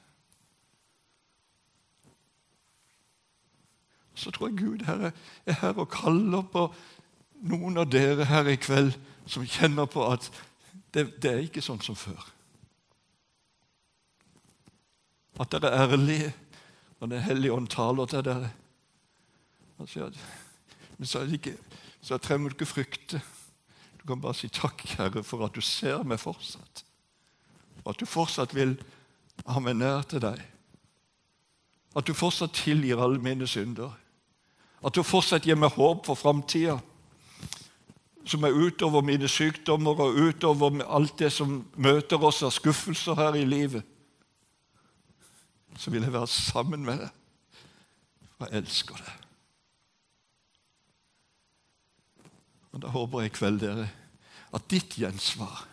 Så 4.14 4.30
tror 4.30 4.48
jeg 4.48 4.58
Gud 4.58 4.84
her 4.86 5.10
er 5.46 5.52
her 5.60 5.78
og 5.78 5.90
kaller 5.90 6.42
på 6.42 6.66
noen 7.46 7.78
av 7.78 7.90
dere 7.90 8.26
her 8.26 8.50
i 8.50 8.58
kveld 8.58 8.96
som 9.28 9.46
kjenner 9.46 9.86
på 9.86 10.02
at 10.10 10.26
det, 10.94 11.04
det 11.22 11.30
er 11.30 11.44
ikke 11.44 11.62
sånn 11.62 11.82
som 11.84 11.98
før. 11.98 12.18
At 15.38 15.52
dere 15.54 15.70
er 15.70 15.86
ærlige 15.86 16.32
når 16.98 17.06
Den 17.06 17.22
hellige 17.22 17.52
ånd 17.54 17.68
taler 17.70 18.06
til 18.10 18.24
dere. 18.26 18.50
Men 19.78 19.86
så, 21.06 21.20
er 21.20 21.26
det 21.26 21.38
ikke, 21.38 21.54
så 22.02 22.18
trenger 22.18 22.50
du 22.50 22.56
ikke 22.56 22.66
frykte. 22.66 23.20
Du 24.00 24.06
kan 24.06 24.20
bare 24.20 24.34
si 24.34 24.48
takk, 24.50 24.82
Herre, 24.98 25.22
for 25.22 25.46
at 25.46 25.54
du 25.54 25.62
ser 25.62 26.02
meg 26.02 26.18
fortsatt. 26.18 26.82
Og 27.88 27.94
at 27.94 28.00
du 28.02 28.04
fortsatt 28.04 28.52
vil 28.52 28.74
ha 29.48 29.60
meg 29.64 29.78
nær 29.80 30.02
til 30.04 30.20
deg. 30.20 30.42
At 31.96 32.04
du 32.04 32.12
fortsatt 32.12 32.52
tilgir 32.52 33.00
alle 33.00 33.16
mine 33.16 33.48
synder. 33.48 33.94
At 34.84 34.92
du 34.92 35.00
fortsatt 35.00 35.48
gir 35.48 35.56
meg 35.56 35.72
håp 35.72 36.04
for 36.04 36.20
framtida, 36.20 36.76
som 38.28 38.44
er 38.44 38.52
utover 38.52 39.00
mine 39.00 39.24
sykdommer 39.32 40.04
og 40.04 40.20
utover 40.20 40.84
alt 40.84 41.16
det 41.16 41.32
som 41.32 41.62
møter 41.80 42.20
oss 42.28 42.42
av 42.44 42.52
skuffelser 42.52 43.16
her 43.16 43.40
i 43.40 43.48
livet. 43.48 43.88
Så 45.80 45.88
vil 45.88 46.04
jeg 46.04 46.12
være 46.12 46.28
sammen 46.28 46.84
med 46.84 47.00
deg, 47.06 47.58
for 48.36 48.52
jeg 48.52 48.66
elsker 48.66 49.00
deg. 49.00 49.28
Og 52.76 52.82
Da 52.84 52.92
håper 52.92 53.24
jeg 53.24 53.32
i 53.32 53.38
kveld 53.40 53.62
dere, 53.64 53.92
at 54.52 54.68
ditt 54.68 55.00
gjensvar 55.00 55.64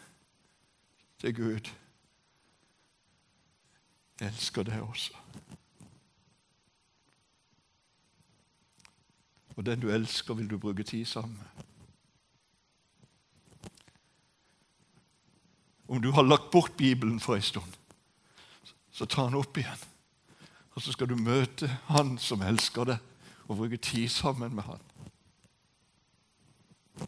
til 1.19 1.35
Gud 1.35 1.75
Elsker 4.21 4.63
deg 4.63 4.81
også. 4.81 5.13
Og 9.55 9.65
den 9.65 9.79
du 9.79 9.89
elsker, 9.91 10.33
vil 10.33 10.49
du 10.49 10.57
bruke 10.59 10.83
tid 10.83 11.05
sammen 11.05 11.37
med. 11.37 11.65
Om 15.87 16.01
du 16.01 16.11
har 16.11 16.23
lagt 16.23 16.51
bort 16.51 16.77
Bibelen 16.77 17.19
for 17.19 17.35
en 17.35 17.41
stund, 17.41 17.73
så 18.91 19.05
ta 19.05 19.25
den 19.25 19.35
opp 19.35 19.57
igjen. 19.57 19.83
Og 20.75 20.81
så 20.81 20.91
skal 20.91 21.07
du 21.07 21.15
møte 21.15 21.69
Han 21.87 22.17
som 22.17 22.41
elsker 22.41 22.83
deg, 22.83 22.97
og 23.47 23.57
bruke 23.57 23.77
tid 23.77 24.09
sammen 24.09 24.55
med 24.55 24.63
Han. 24.63 24.81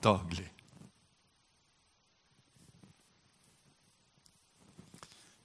Daglig. 0.03 0.56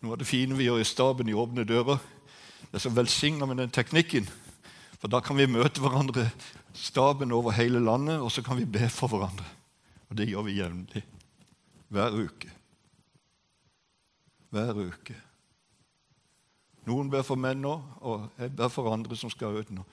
Noe 0.02 0.16
av 0.16 0.18
det 0.18 0.26
fine 0.26 0.56
vi 0.58 0.66
gjør 0.66 0.80
i 0.82 0.86
staben 0.86 1.28
i 1.30 1.36
Åpne 1.38 1.62
dører, 1.66 2.00
det 2.66 2.78
er 2.78 2.82
så 2.82 2.90
velsigna 2.90 3.46
med 3.46 3.60
den 3.62 3.70
teknikken. 3.70 4.26
For 4.98 5.10
da 5.10 5.20
kan 5.22 5.38
vi 5.38 5.46
møte 5.50 5.82
hverandre 5.82 6.24
staben 6.74 7.34
over 7.34 7.54
hele 7.54 7.78
landet, 7.82 8.18
og 8.18 8.32
så 8.34 8.42
kan 8.42 8.58
vi 8.58 8.66
be 8.66 8.88
for 8.90 9.12
hverandre. 9.12 9.46
Og 10.10 10.18
det 10.18 10.26
gjør 10.30 10.46
vi 10.48 10.56
jevnlig. 10.58 11.02
Hver 11.92 12.16
uke. 12.18 12.50
Hver 14.50 14.80
uke. 14.80 15.16
Noen 16.90 17.10
ber 17.12 17.22
for 17.26 17.38
menn 17.38 17.62
nå, 17.62 17.76
og 18.02 18.26
jeg 18.42 18.54
ber 18.58 18.72
for 18.74 18.90
andre 18.90 19.18
som 19.18 19.30
skal 19.30 19.60
ut 19.60 19.70
nå. 19.70 19.84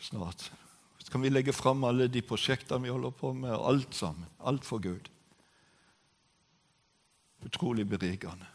Snart. 0.00 0.48
Så 1.02 1.12
kan 1.12 1.20
vi 1.20 1.32
legge 1.32 1.52
fram 1.52 1.84
alle 1.84 2.08
de 2.08 2.24
prosjektene 2.24 2.86
vi 2.86 2.94
holder 2.94 3.12
på 3.20 3.34
med, 3.36 3.52
og 3.52 3.68
alt 3.74 4.00
sammen. 4.00 4.24
Alt 4.40 4.64
for 4.64 4.80
Gud. 4.80 5.12
Utrolig 7.44 7.84
berikende. 7.88 8.48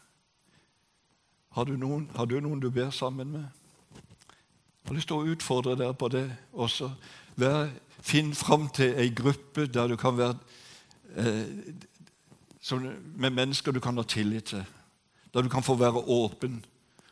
Har 1.50 1.64
du 1.64 1.76
noen, 1.76 2.08
har 2.16 2.26
du, 2.26 2.38
noen 2.40 2.60
du 2.60 2.70
ber 2.70 2.90
sammen 2.90 3.32
med? 3.32 3.46
Jeg 3.96 4.90
har 4.90 4.96
lyst 4.96 5.08
til 5.10 5.18
å 5.18 5.32
utfordre 5.34 5.76
dere 5.76 5.96
på 5.96 6.08
det 6.12 6.24
også. 6.52 6.90
Vær, 7.36 7.68
finn 8.00 8.34
fram 8.36 8.68
til 8.72 8.94
ei 8.96 9.10
gruppe 9.14 9.66
der 9.66 9.90
du 9.90 9.96
kan 10.00 10.16
være 10.16 10.36
eh, 11.16 12.76
med 13.16 13.30
mennesker 13.30 13.72
du 13.72 13.80
kan 13.80 13.96
ha 13.96 14.04
tillit 14.04 14.52
til. 14.54 14.64
Der 15.34 15.42
du 15.42 15.48
kan 15.48 15.62
få 15.62 15.76
være 15.76 16.04
åpen 16.08 16.62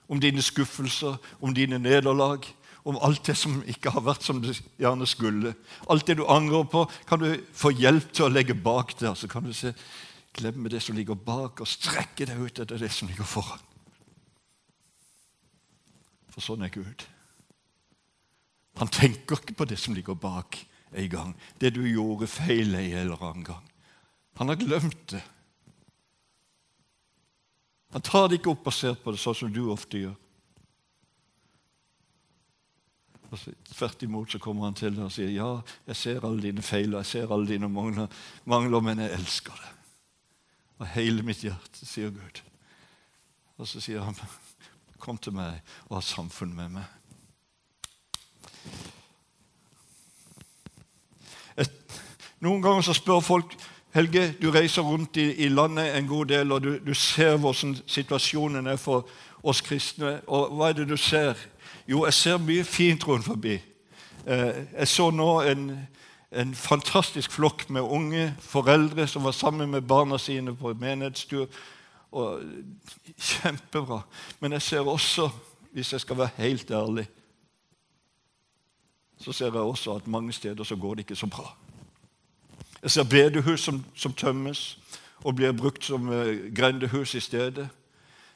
om 0.08 0.20
dine 0.20 0.42
skuffelser, 0.42 1.16
om 1.40 1.54
dine 1.54 1.78
nederlag, 1.78 2.46
om 2.86 2.98
alt 3.02 3.26
det 3.26 3.34
som 3.36 3.58
ikke 3.66 3.90
har 3.90 4.04
vært 4.06 4.22
som 4.22 4.40
det 4.42 4.54
gjerne 4.78 5.06
skulle. 5.10 5.54
Alt 5.90 6.06
det 6.06 6.20
du 6.20 6.26
angrer 6.30 6.64
på, 6.70 6.84
kan 7.08 7.18
du 7.18 7.32
få 7.52 7.72
hjelp 7.74 8.12
til 8.14 8.28
å 8.28 8.32
legge 8.32 8.54
bak 8.54 8.94
der. 9.00 9.14
Så 9.18 9.28
kan 9.28 9.44
du 9.44 9.52
se, 9.52 9.74
glemme 10.36 10.70
det 10.70 10.82
som 10.84 10.94
ligger 10.96 11.18
bak, 11.18 11.60
og 11.60 11.68
strekke 11.68 12.28
deg 12.30 12.38
ut 12.38 12.62
etter 12.62 12.78
det 12.78 12.92
som 12.94 13.10
ligger 13.10 13.26
foran. 13.26 13.65
For 16.36 16.44
sånn 16.44 16.66
er 16.66 16.72
Gud. 16.74 17.06
Han 18.76 18.92
tenker 18.92 19.40
ikke 19.40 19.56
på 19.56 19.66
det 19.68 19.78
som 19.80 19.96
ligger 19.96 20.18
bak 20.20 20.58
en 20.92 21.08
gang. 21.08 21.32
Det 21.56 21.72
du 21.72 21.80
gjorde 21.88 22.28
feil 22.28 22.74
en 22.76 22.92
eller 23.00 23.24
annen 23.24 23.46
gang. 23.48 23.64
Han 24.36 24.52
har 24.52 24.60
glemt 24.60 25.06
det. 25.14 25.22
Han 27.96 28.04
tar 28.04 28.28
det 28.28 28.36
ikke 28.36 28.52
opp 28.52 28.68
og 28.68 28.76
ser 28.76 28.98
på 29.00 29.14
det 29.14 29.20
sånn 29.22 29.38
som 29.38 29.52
du 29.52 29.62
ofte 29.72 30.02
gjør. 30.02 30.16
Tvert 33.72 34.04
imot 34.04 34.32
så 34.32 34.40
kommer 34.40 34.68
han 34.68 34.76
til 34.76 34.94
deg 34.94 35.06
og 35.08 35.12
sier 35.12 35.32
ja, 35.32 35.48
jeg 35.88 35.98
ser 35.98 36.24
alle 36.24 36.44
dine 36.44 36.62
feil 36.64 36.92
og 36.92 37.00
jeg 37.00 37.10
ser 37.10 37.32
alle 37.32 37.48
dine 37.48 37.68
mangler, 37.72 38.12
mangler, 38.44 38.84
men 38.84 39.00
jeg 39.02 39.16
elsker 39.16 39.56
det. 39.56 39.72
Og 40.76 40.90
hele 40.92 41.24
mitt 41.24 41.40
hjerte, 41.44 41.88
sier 41.88 42.12
Gud. 42.12 42.42
Og 43.56 43.68
så 43.68 43.80
sier 43.80 44.04
han, 44.04 44.16
kom 44.98 45.18
til 45.18 45.36
meg 45.36 45.60
og 45.88 45.98
ha 45.98 46.02
samfunn 46.04 46.54
med 46.56 46.76
meg. 46.78 46.84
Et, 51.56 51.72
noen 52.44 52.62
ganger 52.62 52.84
så 52.86 52.96
spør 52.96 53.24
folk 53.24 53.56
Helge, 53.96 54.34
du 54.42 54.50
reiser 54.52 54.82
rundt 54.84 55.16
i, 55.16 55.30
i 55.40 55.48
landet 55.48 55.94
en 55.96 56.06
god 56.06 56.26
del, 56.28 56.50
og 56.52 56.60
du, 56.62 56.74
du, 56.86 56.94
ser 56.94 57.38
hvordan 57.40 57.78
situasjonen 57.86 58.66
er 58.66 58.76
for 58.76 59.06
oss 59.42 59.62
kristne. 59.64 60.18
Og 60.26 60.52
hva 60.52 60.68
er 60.68 60.76
det 60.76 60.84
du 60.90 60.98
ser? 61.00 61.32
Jo, 61.88 62.02
jeg 62.04 62.12
ser 62.12 62.42
mye 62.44 62.64
fint 62.64 63.06
rundt 63.08 63.24
forbi. 63.24 63.54
Eh, 64.26 64.58
jeg 64.78 64.88
så 64.88 65.06
nå 65.10 65.30
en, 65.48 65.70
en, 66.28 66.54
fantastisk 66.54 67.32
flokk 67.32 67.70
med 67.70 67.88
unge 67.88 68.34
foreldre 68.40 69.06
som 69.08 69.24
var 69.24 69.32
sammen 69.32 69.70
med 69.70 69.88
barna 69.88 70.18
sine 70.18 70.52
på 70.56 70.74
menighetstur. 70.74 71.48
Og, 72.16 72.40
kjempebra. 73.20 74.00
Men 74.40 74.52
jeg 74.56 74.62
ser 74.62 74.88
også, 74.88 75.28
hvis 75.72 75.92
jeg 75.92 76.00
skal 76.00 76.18
være 76.18 76.30
helt 76.36 76.70
ærlig, 76.70 77.06
så 79.20 79.32
ser 79.32 79.44
jeg 79.46 79.54
også 79.54 79.94
at 79.94 80.06
mange 80.06 80.32
steder 80.32 80.64
så 80.64 80.76
går 80.76 80.94
det 80.94 81.00
ikke 81.00 81.16
så 81.16 81.26
bra. 81.26 81.56
Jeg 82.82 82.90
ser 82.90 83.04
bedehus 83.04 83.60
som, 83.60 83.84
som 83.94 84.12
tømmes 84.12 84.78
og 85.24 85.34
blir 85.36 85.52
brukt 85.52 85.84
som 85.84 86.08
uh, 86.08 86.54
grendehus 86.56 87.14
i 87.14 87.20
stedet. 87.20 87.68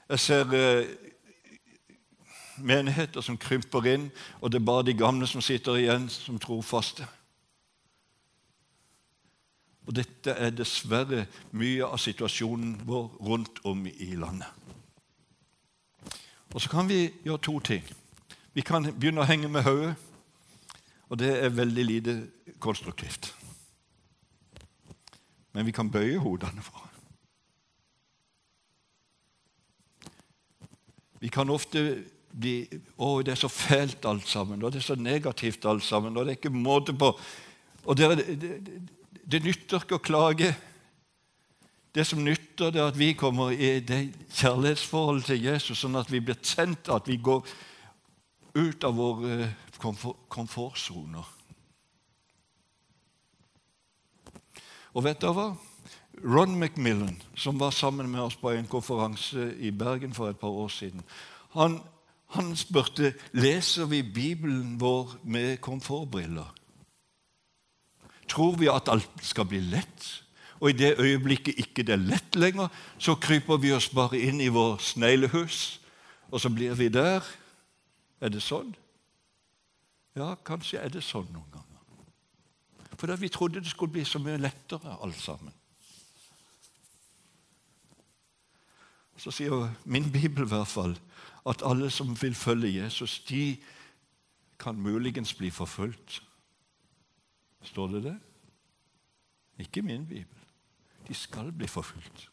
Jeg 0.08 0.18
ser 0.18 0.44
uh, 0.44 0.86
menigheter 2.56 3.20
som 3.20 3.38
krymper 3.38 3.86
inn, 3.86 4.10
og 4.40 4.52
det 4.52 4.60
er 4.60 4.64
bare 4.64 4.86
de 4.86 4.94
gamle 4.94 5.26
som 5.26 5.40
sitter 5.40 5.80
igjen 5.80 6.08
som 6.08 6.38
trofaste. 6.38 7.06
Og 9.90 9.96
dette 9.98 10.30
er 10.38 10.52
dessverre 10.54 11.24
mye 11.58 11.82
av 11.82 11.98
situasjonen 11.98 12.76
vår 12.86 13.08
rundt 13.26 13.56
om 13.66 13.80
i 13.90 14.12
landet. 14.14 14.46
Og 16.54 16.62
så 16.62 16.70
kan 16.70 16.86
vi 16.86 17.08
gjøre 17.24 17.42
to 17.42 17.56
ting. 17.58 17.82
Vi 18.54 18.62
kan 18.62 18.86
begynne 18.86 19.24
å 19.24 19.26
henge 19.26 19.50
med 19.50 19.66
hodet. 19.66 19.96
Og 21.10 21.18
det 21.18 21.30
er 21.42 21.50
veldig 21.50 21.84
lite 21.88 22.14
konstruktivt. 22.62 23.32
Men 25.58 25.66
vi 25.66 25.74
kan 25.74 25.90
bøye 25.90 26.22
hodene 26.22 26.62
for 26.62 26.86
Vi 31.20 31.28
kan 31.28 31.50
ofte 31.50 31.82
bli 32.30 32.62
Å, 32.96 33.22
det 33.26 33.34
er 33.34 33.42
så 33.42 33.50
fælt 33.50 34.06
alt 34.06 34.28
sammen, 34.30 34.62
og 34.62 34.70
det 34.70 34.78
er 34.78 34.86
så 34.86 34.94
negativt 34.94 35.66
alt 35.66 35.82
sammen, 35.82 36.14
og 36.16 36.24
det 36.24 36.36
er 36.36 36.38
ikke 36.38 36.54
måte 36.54 36.94
på 36.94 37.10
Og 37.84 37.96
det, 37.96 38.06
det, 38.16 38.38
det, 38.38 38.99
det 39.30 39.42
nytter 39.44 39.82
ikke 39.82 39.98
å 39.98 40.02
klage. 40.02 40.50
Det 41.94 42.04
som 42.06 42.22
nytter, 42.22 42.70
det 42.70 42.80
er 42.80 42.92
at 42.92 42.98
vi 42.98 43.12
kommer 43.18 43.50
i 43.50 43.80
det 43.82 44.00
kjærlighetsforholdet 44.38 45.26
til 45.32 45.44
Jesus, 45.48 45.80
sånn 45.82 45.98
at 45.98 46.10
vi 46.10 46.20
blir 46.22 46.38
tent, 46.42 46.90
at 46.90 47.08
vi 47.10 47.18
går 47.18 47.42
ut 48.54 48.86
av 48.86 48.94
våre 48.98 49.50
komfortsoner. 50.30 51.26
Og 54.94 55.06
vet 55.06 55.20
dere 55.22 55.34
hva? 55.34 55.48
Ron 56.20 56.58
McMillan, 56.58 57.16
som 57.38 57.58
var 57.58 57.70
sammen 57.72 58.10
med 58.10 58.20
oss 58.20 58.36
på 58.36 58.50
en 58.52 58.68
konferanse 58.68 59.52
i 59.58 59.70
Bergen 59.70 60.14
for 60.14 60.30
et 60.30 60.38
par 60.38 60.52
år 60.52 60.68
siden, 60.68 61.02
han, 61.54 61.78
han 62.34 62.52
spurte 62.58 63.14
leser 63.32 63.88
vi 63.90 64.02
Bibelen 64.02 64.76
vår 64.80 65.16
med 65.22 65.60
komfortbriller. 65.64 66.50
Tror 68.30 68.56
vi 68.60 68.70
at 68.70 68.88
alt 68.92 69.24
skal 69.26 69.48
bli 69.50 69.60
lett? 69.72 70.08
Og 70.60 70.70
i 70.70 70.76
det 70.76 70.98
øyeblikket 71.00 71.58
ikke 71.58 71.82
det 71.82 71.96
er 71.96 72.04
lett 72.04 72.36
lenger, 72.36 72.68
så 72.98 73.16
kryper 73.16 73.58
vi 73.58 73.72
oss 73.72 73.88
bare 73.88 74.20
inn 74.20 74.42
i 74.44 74.50
vår 74.52 74.76
sneglehus, 74.84 75.80
og 76.30 76.40
så 76.40 76.50
blir 76.52 76.76
vi 76.76 76.90
der. 76.92 77.24
Er 78.20 78.28
det 78.28 78.42
sånn? 78.44 78.74
Ja, 80.14 80.34
kanskje 80.44 80.82
er 80.84 80.92
det 80.92 81.02
sånn 81.06 81.30
noen 81.32 81.48
ganger. 81.48 81.66
For 83.00 83.16
vi 83.16 83.32
trodde 83.32 83.62
det 83.64 83.72
skulle 83.72 83.94
bli 83.94 84.04
så 84.04 84.20
mye 84.20 84.36
lettere, 84.36 84.98
alt 85.00 85.16
sammen. 85.16 85.54
Så 89.16 89.32
sier 89.32 89.70
min 89.84 90.06
bibel 90.12 90.44
i 90.44 90.50
hvert 90.52 90.68
fall 90.68 90.94
at 91.48 91.64
alle 91.64 91.88
som 91.92 92.12
vil 92.20 92.36
følge 92.36 92.74
Jesus, 92.76 93.18
de 93.28 93.56
kan 94.60 94.76
muligens 94.76 95.32
bli 95.36 95.48
forfulgt. 95.52 96.20
Står 97.62 97.88
det 97.88 98.02
det? 98.04 98.16
Ikke 99.58 99.82
min 99.82 100.06
bibel. 100.06 100.36
De 101.08 101.14
skal 101.14 101.52
bli 101.52 101.66
forfulgt. 101.66 102.30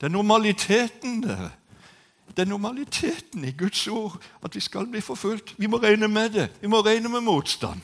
Det 0.00 0.06
er 0.06 0.12
normaliteten, 0.12 1.22
dere. 1.22 1.50
Det 2.36 2.42
er 2.42 2.48
normaliteten 2.50 3.44
i 3.44 3.52
Guds 3.52 3.86
ord 3.88 4.22
at 4.44 4.54
vi 4.54 4.60
skal 4.60 4.86
bli 4.86 5.00
forfulgt. 5.00 5.54
Vi 5.58 5.66
må 5.66 5.76
regne 5.76 6.08
med 6.08 6.30
det. 6.30 6.50
Vi 6.60 6.68
må 6.68 6.80
regne 6.80 7.08
med 7.08 7.20
motstand. 7.20 7.80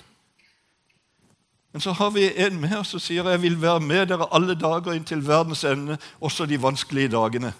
Men 1.73 1.81
så 1.81 1.93
har 1.93 2.11
vi 2.11 2.27
en 2.37 2.65
oss 2.77 2.93
som 2.93 3.01
sier 3.01 3.29
jeg 3.31 3.43
vil 3.43 3.57
være 3.63 3.81
med 3.81 4.11
dere 4.11 4.29
alle 4.35 4.55
dager 4.55 4.93
inntil 4.93 5.25
verdens 5.27 5.65
ende, 5.65 5.97
også 6.21 6.47
de 6.47 6.61
vanskelige 6.61 7.09
dagene. 7.09 7.55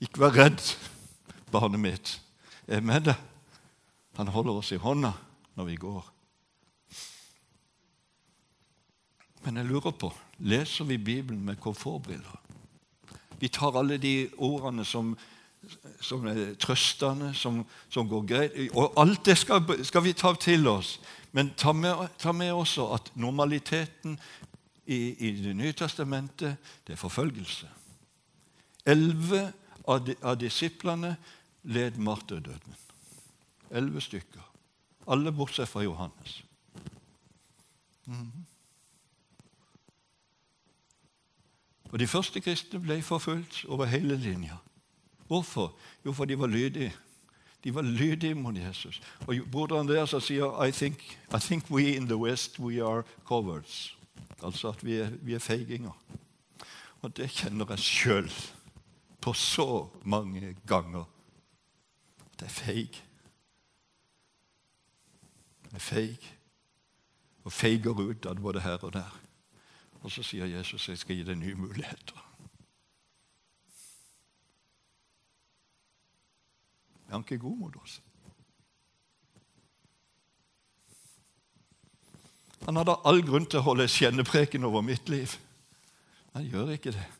Ikke 0.00 0.20
vær 0.20 0.34
redd, 0.34 0.74
barnet 1.52 1.80
mitt. 1.80 2.20
Jeg 2.66 2.76
er 2.76 2.82
med 2.82 3.06
deg. 3.06 3.14
Han 4.16 4.28
holder 4.28 4.58
oss 4.58 4.72
i 4.72 4.82
hånda 4.82 5.12
når 5.54 5.64
vi 5.64 5.76
går. 5.76 6.15
Men 9.46 9.60
jeg 9.60 9.68
lurer 9.68 9.94
på 9.94 10.10
leser 10.42 10.84
vi 10.84 10.98
Bibelen 10.98 11.44
med 11.44 11.60
komfortbriller? 11.62 12.40
Vi 13.38 13.48
tar 13.48 13.76
alle 13.78 13.98
de 13.98 14.28
ordene 14.42 14.84
som, 14.84 15.12
som 16.00 16.26
er 16.26 16.56
trøstende, 16.58 17.30
som, 17.34 17.60
som, 17.88 18.08
går 18.08 18.24
greit 18.26 18.56
Og 18.74 18.96
alt 18.98 19.22
det 19.26 19.36
skal, 19.38 19.62
skal 19.84 20.02
vi 20.02 20.12
ta 20.12 20.32
til 20.34 20.66
oss. 20.68 20.96
Men 21.32 21.52
ta 21.54 21.72
med, 21.72 22.08
ta 22.18 22.32
med 22.32 22.52
også 22.52 22.88
at 22.96 23.12
normaliteten 23.14 24.18
i, 24.86 25.14
i, 25.14 25.30
Det 25.42 25.54
nye 25.56 25.72
testamentet 25.72 26.56
det 26.86 26.92
er 26.96 27.00
forfølgelse. 27.00 27.70
Elleve 28.86 29.52
av, 29.86 30.10
av 30.22 30.36
disiplene 30.40 31.16
led 31.62 31.98
martyrdøden. 31.98 32.76
Elleve 33.70 34.00
stykker. 34.00 34.42
Alle 35.06 35.32
bortsett 35.32 35.68
fra 35.68 35.82
Johannes. 35.82 36.42
Mm 38.06 38.20
-hmm. 38.20 38.55
Og 41.92 41.98
De 41.98 42.06
første 42.06 42.40
kristne 42.40 42.80
ble 42.80 43.02
forfulgt 43.02 43.64
over 43.68 43.84
hele 43.84 44.16
linja. 44.16 44.56
Hvorfor? 45.26 45.74
Jo, 46.04 46.12
for 46.12 46.24
de 46.24 46.38
var 46.38 46.46
lydige. 46.46 46.92
De 47.64 47.74
var 47.74 47.82
lydige 47.82 48.34
mot 48.34 48.56
Jesus. 48.56 49.00
Og 49.26 49.34
Broder 49.52 49.80
Andreas 49.80 50.14
sier 50.22 50.64
I 50.64 50.70
think, 50.70 51.18
I 51.34 51.40
think 51.40 51.70
we 51.70 51.96
in 51.96 52.06
the 52.06 52.16
West 52.16 52.58
we 52.58 52.84
are 52.84 53.02
cowards. 53.24 53.96
Altså 54.42 54.68
at 54.68 54.84
vi 54.84 54.94
er, 54.94 55.10
vi 55.22 55.34
er 55.34 55.38
feiginger. 55.38 55.90
Og 57.02 57.16
det 57.16 57.30
kjenner 57.30 57.66
jeg 57.68 57.78
sjøl 57.78 58.30
på 59.20 59.32
så 59.32 59.88
mange 60.04 60.56
ganger. 60.66 61.04
Det 62.40 62.46
er 62.46 62.54
feig. 62.54 63.02
Det 65.64 65.74
er 65.74 65.78
feig. 65.78 66.32
Og 67.44 67.52
feiger 67.52 68.00
ut 68.00 68.26
av 68.26 68.40
både 68.40 68.60
her 68.60 68.84
og 68.84 68.92
der. 68.92 69.25
Og 70.06 70.12
så 70.12 70.22
sier 70.22 70.46
Jesus 70.46 70.84
jeg 70.86 70.98
skal 71.00 71.16
gi 71.18 71.24
deg 71.26 71.34
nye 71.40 71.56
muligheter. 71.58 72.20
Er 77.08 77.16
han 77.16 77.24
ikke 77.26 77.40
god 77.42 77.56
mot 77.58 77.78
oss? 77.82 77.96
Han 82.68 82.78
hadde 82.78 82.94
all 83.02 83.18
grunn 83.26 83.50
til 83.50 83.58
å 83.58 83.66
holde 83.66 83.88
skjennepreken 83.90 84.66
over 84.70 84.86
mitt 84.86 85.10
liv. 85.10 85.34
Han 86.38 86.46
gjør 86.46 86.70
ikke 86.78 86.94
det. 86.94 87.10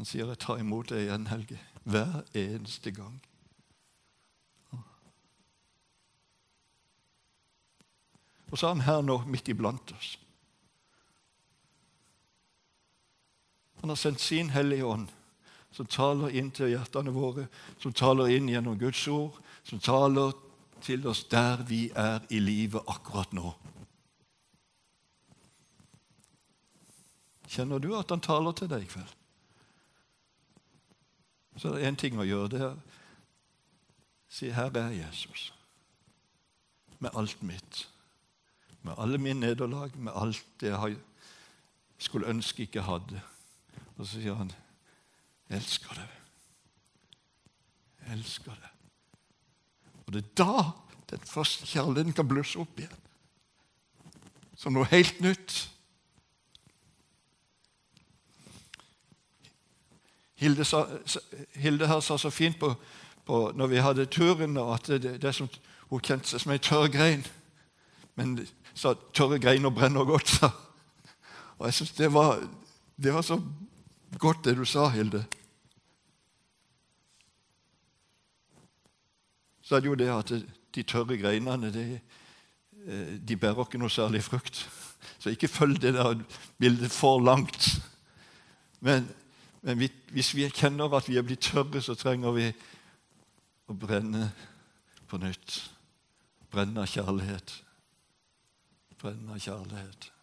Han 0.00 0.08
sier 0.08 0.32
jeg 0.32 0.40
tar 0.40 0.64
imot 0.64 0.96
deg 0.96 1.04
igjen, 1.04 1.28
Helge, 1.28 1.60
hver 1.84 2.22
eneste 2.32 2.96
gang. 2.96 3.20
Og 8.48 8.56
så 8.56 8.66
er 8.66 8.76
han 8.78 8.86
her 8.88 9.04
nå, 9.04 9.22
midt 9.28 9.52
iblant 9.52 9.92
oss. 9.92 10.16
Han 13.84 13.88
har 13.88 13.96
sendt 13.96 14.20
sin 14.20 14.50
Hellige 14.50 14.84
Ånd, 14.84 15.08
som 15.76 15.84
taler 15.86 16.32
inn 16.32 16.46
til 16.56 16.70
hjertene 16.72 17.12
våre, 17.12 17.42
som 17.82 17.92
taler 17.92 18.30
inn 18.32 18.46
gjennom 18.48 18.78
Guds 18.80 19.02
ord, 19.12 19.34
som 19.60 19.76
taler 19.84 20.30
til 20.80 21.04
oss 21.10 21.20
der 21.28 21.60
vi 21.68 21.90
er 21.92 22.24
i 22.32 22.38
livet 22.40 22.80
akkurat 22.88 23.34
nå. 23.36 23.52
Kjenner 27.44 27.84
du 27.84 27.90
at 27.98 28.08
han 28.08 28.24
taler 28.24 28.56
til 28.56 28.70
deg 28.72 28.86
i 28.86 28.88
kveld? 28.94 29.12
Så 31.60 31.68
er 31.68 31.76
det 31.76 31.92
én 31.92 32.00
ting 32.00 32.16
å 32.16 32.24
gjøre. 32.24 32.48
Det 32.56 32.62
er 32.70 32.80
si 34.30 34.48
'Her 34.48 34.72
er 34.80 34.96
Jesus'. 34.96 35.52
Med 37.00 37.10
alt 37.12 37.42
mitt. 37.42 37.88
Med 38.82 38.94
alle 38.96 39.18
mine 39.18 39.40
nederlag, 39.40 39.94
med 39.96 40.12
alt 40.16 40.44
det 40.60 40.72
jeg 40.72 40.96
skulle 41.98 42.32
ønske 42.32 42.62
ikke 42.62 42.88
hadde. 42.88 43.20
Og 43.96 44.06
så 44.06 44.20
sier 44.20 44.34
han, 44.34 44.52
'Jeg 45.48 45.56
elsker 45.56 45.94
deg. 45.94 46.08
Jeg 48.06 48.18
elsker 48.18 48.54
deg.' 48.54 48.74
Og 50.06 50.12
det 50.12 50.24
er 50.24 50.44
da 50.44 50.70
den 51.10 51.26
første 51.26 51.66
kjærligheten 51.66 52.12
kan 52.12 52.28
blusse 52.28 52.58
opp 52.58 52.78
igjen. 52.78 53.00
Som 54.56 54.72
noe 54.72 54.88
helt 54.90 55.20
nytt. 55.20 55.70
Hilde, 60.34 60.64
sa, 60.64 60.84
Hilde 61.54 61.86
her 61.86 62.00
sa 62.00 62.18
så 62.18 62.30
fint 62.30 62.58
på, 62.60 62.74
på, 63.26 63.52
når 63.54 63.66
vi 63.66 63.76
hadde 63.76 64.06
turen, 64.06 64.56
at 64.56 64.86
det, 64.86 65.22
det 65.22 65.34
som, 65.34 65.48
hun 65.88 66.00
kjente 66.00 66.28
seg 66.28 66.42
som 66.42 66.52
ei 66.52 66.58
tørr 66.58 66.90
grein. 66.92 67.24
Men 68.18 68.36
sa 68.74 68.94
tørre 69.14 69.38
greiner 69.38 69.70
brenner 69.70 70.04
godt, 70.04 70.28
sa 70.28 70.50
Og 71.58 71.66
jeg 71.66 71.74
synes 71.74 71.92
det 71.92 72.10
det 72.96 73.12
var 73.14 73.22
så 73.22 73.38
Godt 74.18 74.44
det 74.44 74.56
du 74.56 74.64
sa, 74.64 74.88
Hilde. 74.88 75.24
Så 79.62 79.76
er 79.76 79.80
det 79.80 79.88
jo 79.88 79.94
det 79.94 80.10
at 80.12 80.32
de 80.74 80.82
tørre 80.82 81.16
greinene 81.18 81.72
de, 81.72 81.84
eh, 82.86 83.14
de 83.28 83.36
bærer 83.36 83.64
ikke 83.64 83.80
noe 83.80 83.90
særlig 83.90 84.22
frukt. 84.22 84.60
Så 85.18 85.32
ikke 85.32 85.48
følg 85.48 85.80
det 85.82 85.94
der 85.94 86.20
bildet 86.58 86.92
for 86.92 87.20
langt. 87.20 87.82
Men, 88.80 89.08
men 89.62 89.78
vi, 89.80 89.90
hvis 90.12 90.34
vi 90.36 90.48
kjenner 90.50 90.92
at 90.92 91.08
vi 91.08 91.16
er 91.16 91.26
blitt 91.26 91.48
tørre, 91.48 91.82
så 91.82 91.96
trenger 91.96 92.36
vi 92.36 92.50
å 93.68 93.74
brenne 93.74 94.28
på 95.08 95.18
nytt. 95.22 95.60
Brenne 96.52 96.84
av 96.84 96.92
kjærlighet. 96.92 97.60
Brenne 99.00 99.32
av 99.32 99.40
kjærlighet 99.40 100.13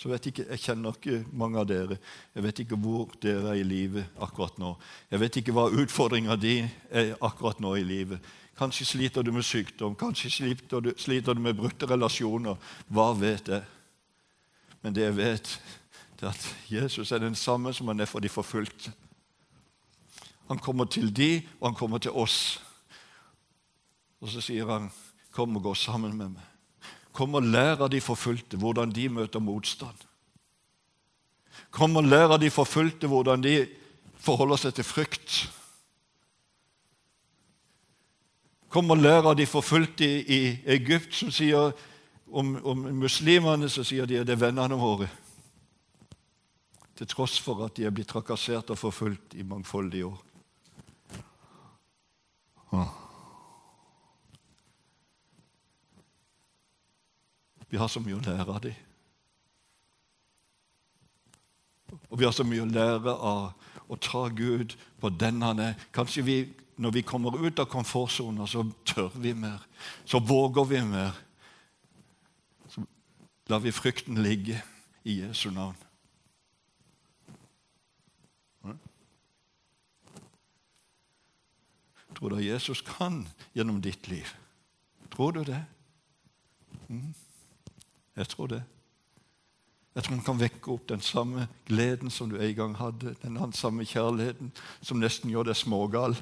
så 0.00 0.08
vet 0.08 0.24
jeg 0.26 0.32
ikke, 0.32 0.50
Jeg 0.50 0.60
kjenner 0.60 0.94
ikke 0.96 1.24
mange 1.36 1.58
av 1.60 1.66
dere. 1.68 1.98
Jeg 2.34 2.42
vet 2.42 2.60
ikke 2.62 2.76
hvor 2.80 3.10
dere 3.20 3.50
er 3.52 3.58
i 3.60 3.66
livet 3.68 4.06
akkurat 4.16 4.56
nå. 4.58 4.70
Jeg 5.10 5.20
vet 5.20 5.36
ikke 5.36 5.52
hva 5.52 5.66
utfordringa 5.68 6.36
di 6.40 6.54
er 6.88 7.10
akkurat 7.20 7.60
nå 7.60 7.74
i 7.76 7.84
livet. 7.84 8.30
Kanskje 8.56 8.86
sliter 8.86 9.22
du 9.22 9.32
med 9.32 9.44
sykdom, 9.44 9.94
kanskje 10.00 10.30
sliter 10.32 10.80
du, 10.80 10.94
sliter 10.96 11.36
du 11.36 11.44
med 11.44 11.58
brutte 11.58 11.84
relasjoner. 11.84 12.56
Hva 12.88 13.10
vet 13.12 13.52
jeg? 13.52 13.66
Men 14.80 14.96
det 14.96 15.04
jeg 15.04 15.16
vet, 15.18 15.52
det 16.16 16.24
er 16.24 16.32
at 16.32 16.48
Jesus 16.70 17.12
er 17.12 17.20
den 17.20 17.36
samme 17.36 17.74
som 17.76 17.92
han 17.92 18.00
er 18.00 18.08
for 18.08 18.24
de 18.24 18.32
forfulgte. 18.32 18.94
Han 20.48 20.58
kommer 20.58 20.88
til 20.88 21.12
de, 21.12 21.42
og 21.60 21.68
han 21.68 21.76
kommer 21.76 22.00
til 22.00 22.16
oss. 22.16 22.56
Og 24.20 24.32
så 24.32 24.40
sier 24.40 24.64
han, 24.66 24.90
'Kom 25.30 25.56
og 25.56 25.62
gå 25.62 25.74
sammen 25.74 26.16
med 26.16 26.28
meg.' 26.28 26.59
Kom 27.20 27.36
og 27.36 27.44
lær 27.52 27.82
av 27.84 27.90
de 27.92 27.98
forfulgte 28.00 28.56
hvordan 28.56 28.94
de 28.96 29.02
møter 29.12 29.42
motstand. 29.44 30.06
Kom 31.68 31.98
og 32.00 32.06
lær 32.08 32.32
av 32.32 32.38
de 32.40 32.48
forfulgte 32.48 33.10
hvordan 33.12 33.42
de 33.44 33.66
forholder 34.24 34.62
seg 34.62 34.78
til 34.78 34.86
frykt. 34.88 35.34
Kom 38.72 38.88
og 38.94 39.02
lær 39.02 39.28
av 39.28 39.36
de 39.36 39.44
forfulgte 39.50 40.08
i, 40.08 40.40
Egypt, 40.64 41.12
som 41.18 41.28
sier 41.34 41.74
om, 42.30 42.54
om 42.64 42.88
muslimene 43.02 43.68
så 43.68 43.84
sier 43.84 44.08
de 44.08 44.22
at 44.22 44.30
det 44.30 44.38
er 44.38 44.44
vennene 44.46 44.80
våre. 44.80 45.10
Til 46.96 47.10
tross 47.10 47.36
for 47.42 47.66
at 47.66 47.76
de 47.76 47.84
er 47.84 47.92
blitt 47.92 48.08
trakassert 48.14 48.72
og 48.72 48.80
forfulgt 48.80 49.36
i 49.36 49.44
mangfoldige 49.44 50.08
år. 50.08 50.24
Vi 57.70 57.78
har 57.78 57.88
så 57.88 58.02
mye 58.02 58.18
å 58.18 58.22
lære 58.24 58.46
av 58.50 58.60
dem. 58.64 58.74
Og 62.10 62.18
vi 62.18 62.26
har 62.26 62.34
så 62.34 62.46
mye 62.46 62.64
å 62.64 62.70
lære 62.70 63.14
av 63.14 63.90
å 63.90 63.98
ta 63.98 64.26
Gud 64.28 64.76
på 65.02 65.10
den 65.14 65.42
han 65.42 65.62
er. 65.62 65.76
Kanskje 65.94 66.24
vi, 66.26 66.38
når 66.78 66.98
vi 66.98 67.06
kommer 67.06 67.38
ut 67.38 67.62
av 67.62 67.70
komfortsona, 67.70 68.46
så 68.46 68.64
tør 68.86 69.14
vi 69.18 69.34
mer. 69.34 69.62
Så 70.04 70.18
våger 70.22 70.66
vi 70.70 70.82
mer. 70.86 71.18
Så 72.70 72.82
lar 73.50 73.62
vi 73.62 73.74
frykten 73.74 74.22
ligge 74.22 74.58
i 75.04 75.20
Jesu 75.22 75.50
navn. 75.54 75.78
Tror 82.20 82.34
du 82.34 82.42
Jesus 82.42 82.82
kan 82.84 83.22
gjennom 83.56 83.78
ditt 83.80 84.08
liv? 84.10 84.28
Tror 85.08 85.32
du 85.32 85.44
det? 85.44 85.62
Mm. 86.88 87.14
Jeg 88.20 88.28
tror 88.28 88.50
det. 88.52 88.60
Jeg 89.94 90.04
tror 90.04 90.14
han 90.14 90.24
kan 90.24 90.40
vekke 90.40 90.72
opp 90.74 90.88
den 90.90 91.00
samme 91.00 91.46
gleden 91.66 92.12
som 92.12 92.28
du 92.30 92.36
en 92.36 92.54
gang 92.54 92.74
hadde, 92.78 93.14
den 93.22 93.38
samme 93.56 93.86
kjærligheten 93.88 94.52
som 94.84 95.00
nesten 95.00 95.32
gjør 95.32 95.48
deg 95.48 95.58
smågal. 95.58 96.18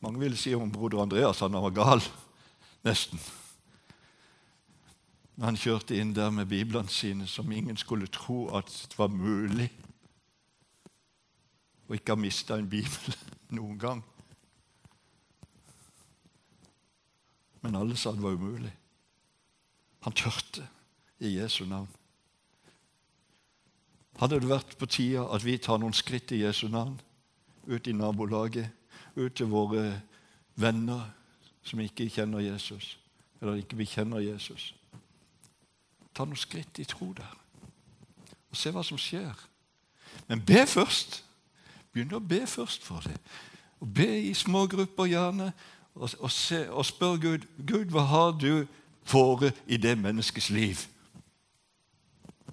Mange 0.00 0.22
ville 0.22 0.38
si 0.38 0.54
om 0.54 0.70
broder 0.70 1.02
Andreas 1.02 1.42
han 1.42 1.58
var 1.58 1.74
gal. 1.74 2.04
Nesten. 2.86 3.20
Når 5.36 5.50
han 5.50 5.60
kjørte 5.60 5.98
inn 5.98 6.14
der 6.14 6.30
med 6.30 6.48
biblene 6.48 6.88
sine, 6.88 7.26
som 7.26 7.50
ingen 7.52 7.76
skulle 7.76 8.06
tro 8.06 8.46
at 8.56 8.70
det 8.70 8.96
var 8.96 9.10
mulig 9.12 9.68
å 11.90 11.98
ikke 11.98 12.14
ha 12.14 12.22
mista 12.22 12.56
en 12.56 12.70
bibel 12.70 13.18
noen 13.58 13.82
gang. 13.82 14.06
Men 17.66 17.80
alle 17.80 17.96
sa 17.96 18.12
det 18.12 18.22
var 18.22 18.36
umulig. 18.38 18.70
Han 20.06 20.12
tørte 20.12 20.68
i 21.18 21.32
Jesu 21.34 21.64
navn. 21.66 21.88
Hadde 24.20 24.38
det 24.40 24.48
vært 24.48 24.76
på 24.78 24.86
tide 24.86 25.24
at 25.34 25.44
vi 25.44 25.56
tar 25.58 25.80
noen 25.82 25.96
skritt 25.96 26.30
i 26.30 26.44
Jesu 26.44 26.68
navn, 26.70 26.94
ut 27.66 27.86
i 27.90 27.92
nabolaget, 27.92 28.70
ut 29.16 29.34
til 29.34 29.50
våre 29.50 29.82
venner 30.54 31.10
som 31.66 31.82
ikke 31.82 32.06
kjenner 32.08 32.44
Jesus, 32.44 32.98
eller 33.40 33.58
ikke 33.58 33.76
vi 33.76 33.88
kjenner 33.90 34.22
Jesus 34.22 34.72
Ta 36.16 36.24
noen 36.24 36.38
skritt 36.40 36.78
i 36.80 36.86
tro 36.88 37.10
der, 37.12 37.32
og 38.48 38.56
se 38.56 38.70
hva 38.72 38.80
som 38.86 38.96
skjer. 38.96 39.34
Men 40.30 40.40
be 40.40 40.62
først. 40.64 41.18
Begynn 41.92 42.14
å 42.16 42.22
be 42.24 42.38
først 42.48 42.86
for 42.86 43.04
det. 43.04 43.18
Og 43.84 43.90
Be 43.92 44.06
i 44.30 44.32
små 44.32 44.62
grupper 44.70 45.10
gjerne, 45.10 45.50
og, 45.96 46.10
og, 46.18 46.30
se, 46.30 46.70
og 46.70 46.86
spør 46.86 47.16
Gud 47.16 47.46
Gud, 47.66 47.90
hva 47.90 48.04
har 48.06 48.36
du 48.36 48.66
fore 49.06 49.52
i 49.66 49.76
det 49.76 49.98
menneskets 49.98 50.50
liv. 50.50 50.76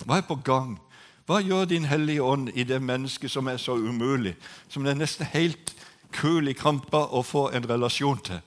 Hva 0.06 0.18
er 0.18 0.28
på 0.28 0.38
gang? 0.46 0.78
Hva 1.26 1.40
gjør 1.42 1.66
Din 1.66 1.86
Hellige 1.86 2.24
Ånd 2.24 2.50
i 2.54 2.66
det 2.68 2.82
mennesket 2.82 3.32
som 3.32 3.48
er 3.48 3.58
så 3.58 3.76
umulig, 3.78 4.36
som 4.70 4.84
det 4.84 4.92
er 4.92 5.00
nesten 5.00 5.30
helt 5.34 5.74
kul 6.14 6.48
i 6.48 6.58
krampa 6.58 7.06
å 7.10 7.24
få 7.24 7.48
en 7.56 7.70
relasjon 7.70 8.22
til? 8.26 8.42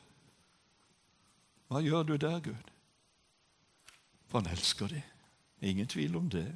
Hva 1.67 1.83
gjør 1.83 2.03
du 2.07 2.17
der, 2.17 2.39
Gud? 2.41 2.73
For 4.29 4.39
han 4.39 4.53
elsker 4.53 4.93
dem. 4.93 5.03
Ingen 5.61 5.89
tvil 5.89 6.17
om 6.17 6.29
det. 6.31 6.47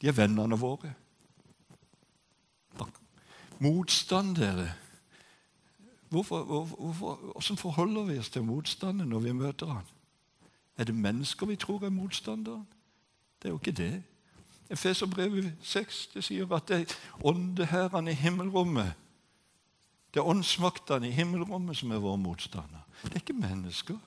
De 0.00 0.10
er 0.10 0.16
vennene 0.18 0.58
våre. 0.58 0.92
Motstand, 3.62 4.34
dere. 4.36 4.72
Hvorfor, 6.12 6.42
hvorfor, 6.44 7.14
hvordan 7.14 7.56
forholder 7.56 8.02
vi 8.02 8.18
oss 8.18 8.30
til 8.30 8.44
motstanden 8.44 9.08
når 9.08 9.18
vi 9.18 9.32
møter 9.32 9.66
han? 9.66 9.84
Er 10.76 10.84
det 10.84 10.94
mennesker 10.94 11.46
vi 11.46 11.56
tror 11.56 11.84
er 11.84 11.88
motstanderen? 11.90 12.66
Det 13.42 13.48
er 13.48 13.48
jo 13.48 13.58
ikke 13.58 13.72
det. 13.72 14.02
Efeserbrevet 14.70 15.54
6 15.62 16.06
det 16.14 16.24
sier 16.24 16.52
at 16.52 16.68
det 16.68 16.80
er 16.80 16.94
åndeherrene 17.24 18.10
i 18.10 18.14
himmelrommet 18.14 18.92
Det 20.14 20.20
er 20.20 20.28
åndsmaktene 20.28 21.08
i 21.08 21.16
himmelrommet 21.16 21.76
som 21.76 21.90
er 21.90 22.04
våre 22.04 22.18
motstandere. 22.18 22.84
Det 23.02 23.14
er 23.14 23.24
ikke 23.24 23.32
mennesker. 23.32 23.98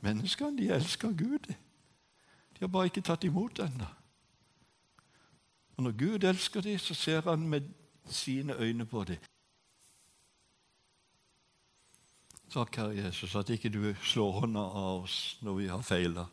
Menneskene 0.00 0.58
de 0.58 0.74
elsker 0.74 1.08
Gud. 1.08 1.54
De 1.54 2.60
har 2.60 2.66
bare 2.66 2.90
ikke 2.90 3.00
tatt 3.00 3.24
imot 3.24 3.58
ennå. 3.58 3.86
Og 5.76 5.82
Når 5.82 5.98
Gud 5.98 6.24
elsker 6.24 6.60
dem, 6.60 6.78
så 6.78 6.94
ser 6.94 7.20
han 7.20 7.48
med 7.48 7.60
sine 8.06 8.58
øyne 8.58 8.86
på 8.86 9.04
dem. 9.04 9.16
Takk, 12.48 12.76
Herre 12.76 12.96
Jesus, 12.96 13.34
at 13.36 13.50
ikke 13.52 13.68
du 13.68 13.82
slår 14.00 14.38
hånda 14.40 14.60
av 14.60 15.02
oss 15.02 15.36
når 15.44 15.56
vi 15.58 15.66
har 15.68 15.82
feila, 15.84 16.24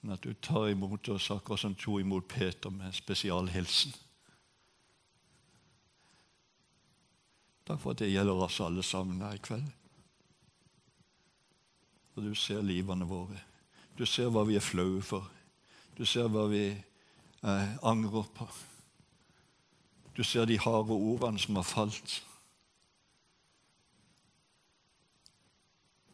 men 0.00 0.14
at 0.14 0.24
du 0.24 0.32
tar 0.32 0.70
imot 0.72 1.10
oss 1.12 1.28
akkurat 1.30 1.60
som 1.60 1.74
to 1.76 1.98
imot 2.00 2.24
Peter 2.28 2.72
med 2.72 2.96
spesialhilsen. 2.96 3.92
Takk 7.68 7.84
for 7.84 7.92
at 7.92 8.00
det 8.00 8.10
gjelder 8.14 8.40
oss 8.48 8.58
alle 8.64 8.82
sammen 8.82 9.20
her 9.20 9.36
i 9.36 9.44
kveld. 9.44 9.68
Og 12.16 12.24
du 12.24 12.32
ser 12.34 12.64
livene 12.64 13.06
våre. 13.08 13.38
Du 13.96 14.06
ser 14.08 14.32
hva 14.32 14.42
vi 14.48 14.56
er 14.56 14.64
flaue 14.64 15.04
for. 15.04 15.28
Du 15.96 16.04
ser 16.08 16.32
hva 16.32 16.48
vi 16.50 16.64
eh, 16.72 17.72
angrer 17.84 18.28
på. 18.34 18.48
Du 20.16 20.24
ser 20.24 20.48
de 20.48 20.58
harde 20.60 20.96
ordene 20.96 21.40
som 21.40 21.60
har 21.60 21.68
falt. 21.68 22.22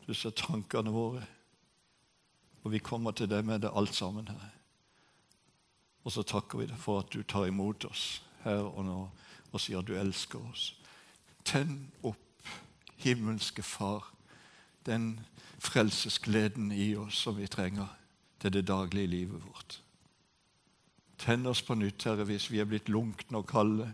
Du 0.08 0.14
ser 0.16 0.32
tankene 0.32 0.92
våre. 0.92 1.26
Og 2.64 2.72
vi 2.72 2.80
kommer 2.80 3.12
til 3.12 3.28
deg 3.28 3.44
med 3.44 3.60
det 3.62 3.74
alt 3.76 3.94
sammen, 3.94 4.28
her. 4.28 4.54
Og 6.04 6.12
så 6.12 6.24
takker 6.24 6.62
vi 6.62 6.68
deg 6.70 6.78
for 6.80 7.02
at 7.02 7.12
du 7.12 7.20
tar 7.22 7.50
imot 7.50 7.84
oss 7.84 8.22
her 8.44 8.64
og 8.64 8.84
nå 8.86 9.00
og 9.48 9.60
sier 9.60 9.80
at 9.80 9.88
du 9.88 9.94
elsker 9.96 10.40
oss. 10.50 10.70
Tenn 11.44 11.90
opp, 12.04 12.48
himmelske 13.00 13.64
Far, 13.64 14.10
den 14.86 15.20
frelsesgleden 15.58 16.72
i 16.72 16.94
oss 16.96 17.22
som 17.24 17.36
vi 17.36 17.48
trenger 17.48 17.88
til 18.40 18.52
det 18.52 18.66
daglige 18.68 19.12
livet 19.12 19.44
vårt. 19.44 19.78
Tenn 21.18 21.46
oss 21.50 21.62
på 21.64 21.74
nytt, 21.74 22.04
Herre, 22.04 22.24
hvis 22.28 22.50
vi 22.52 22.60
er 22.62 22.68
blitt 22.68 22.88
lunkne 22.92 23.40
og 23.40 23.48
kalde. 23.50 23.88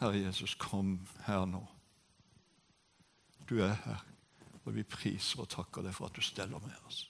Herre 0.00 0.20
Jesus, 0.20 0.54
kom 0.54 1.00
her 1.26 1.44
nå. 1.48 1.64
Du 3.48 3.58
er 3.64 3.74
her. 3.84 4.04
Og 4.66 4.74
vi 4.74 4.82
priser 4.82 5.44
og 5.44 5.50
takker 5.52 5.86
deg 5.86 5.94
for 5.94 6.10
at 6.10 6.16
du 6.16 6.24
steller 6.24 6.62
med 6.62 6.74
oss. 6.88 7.06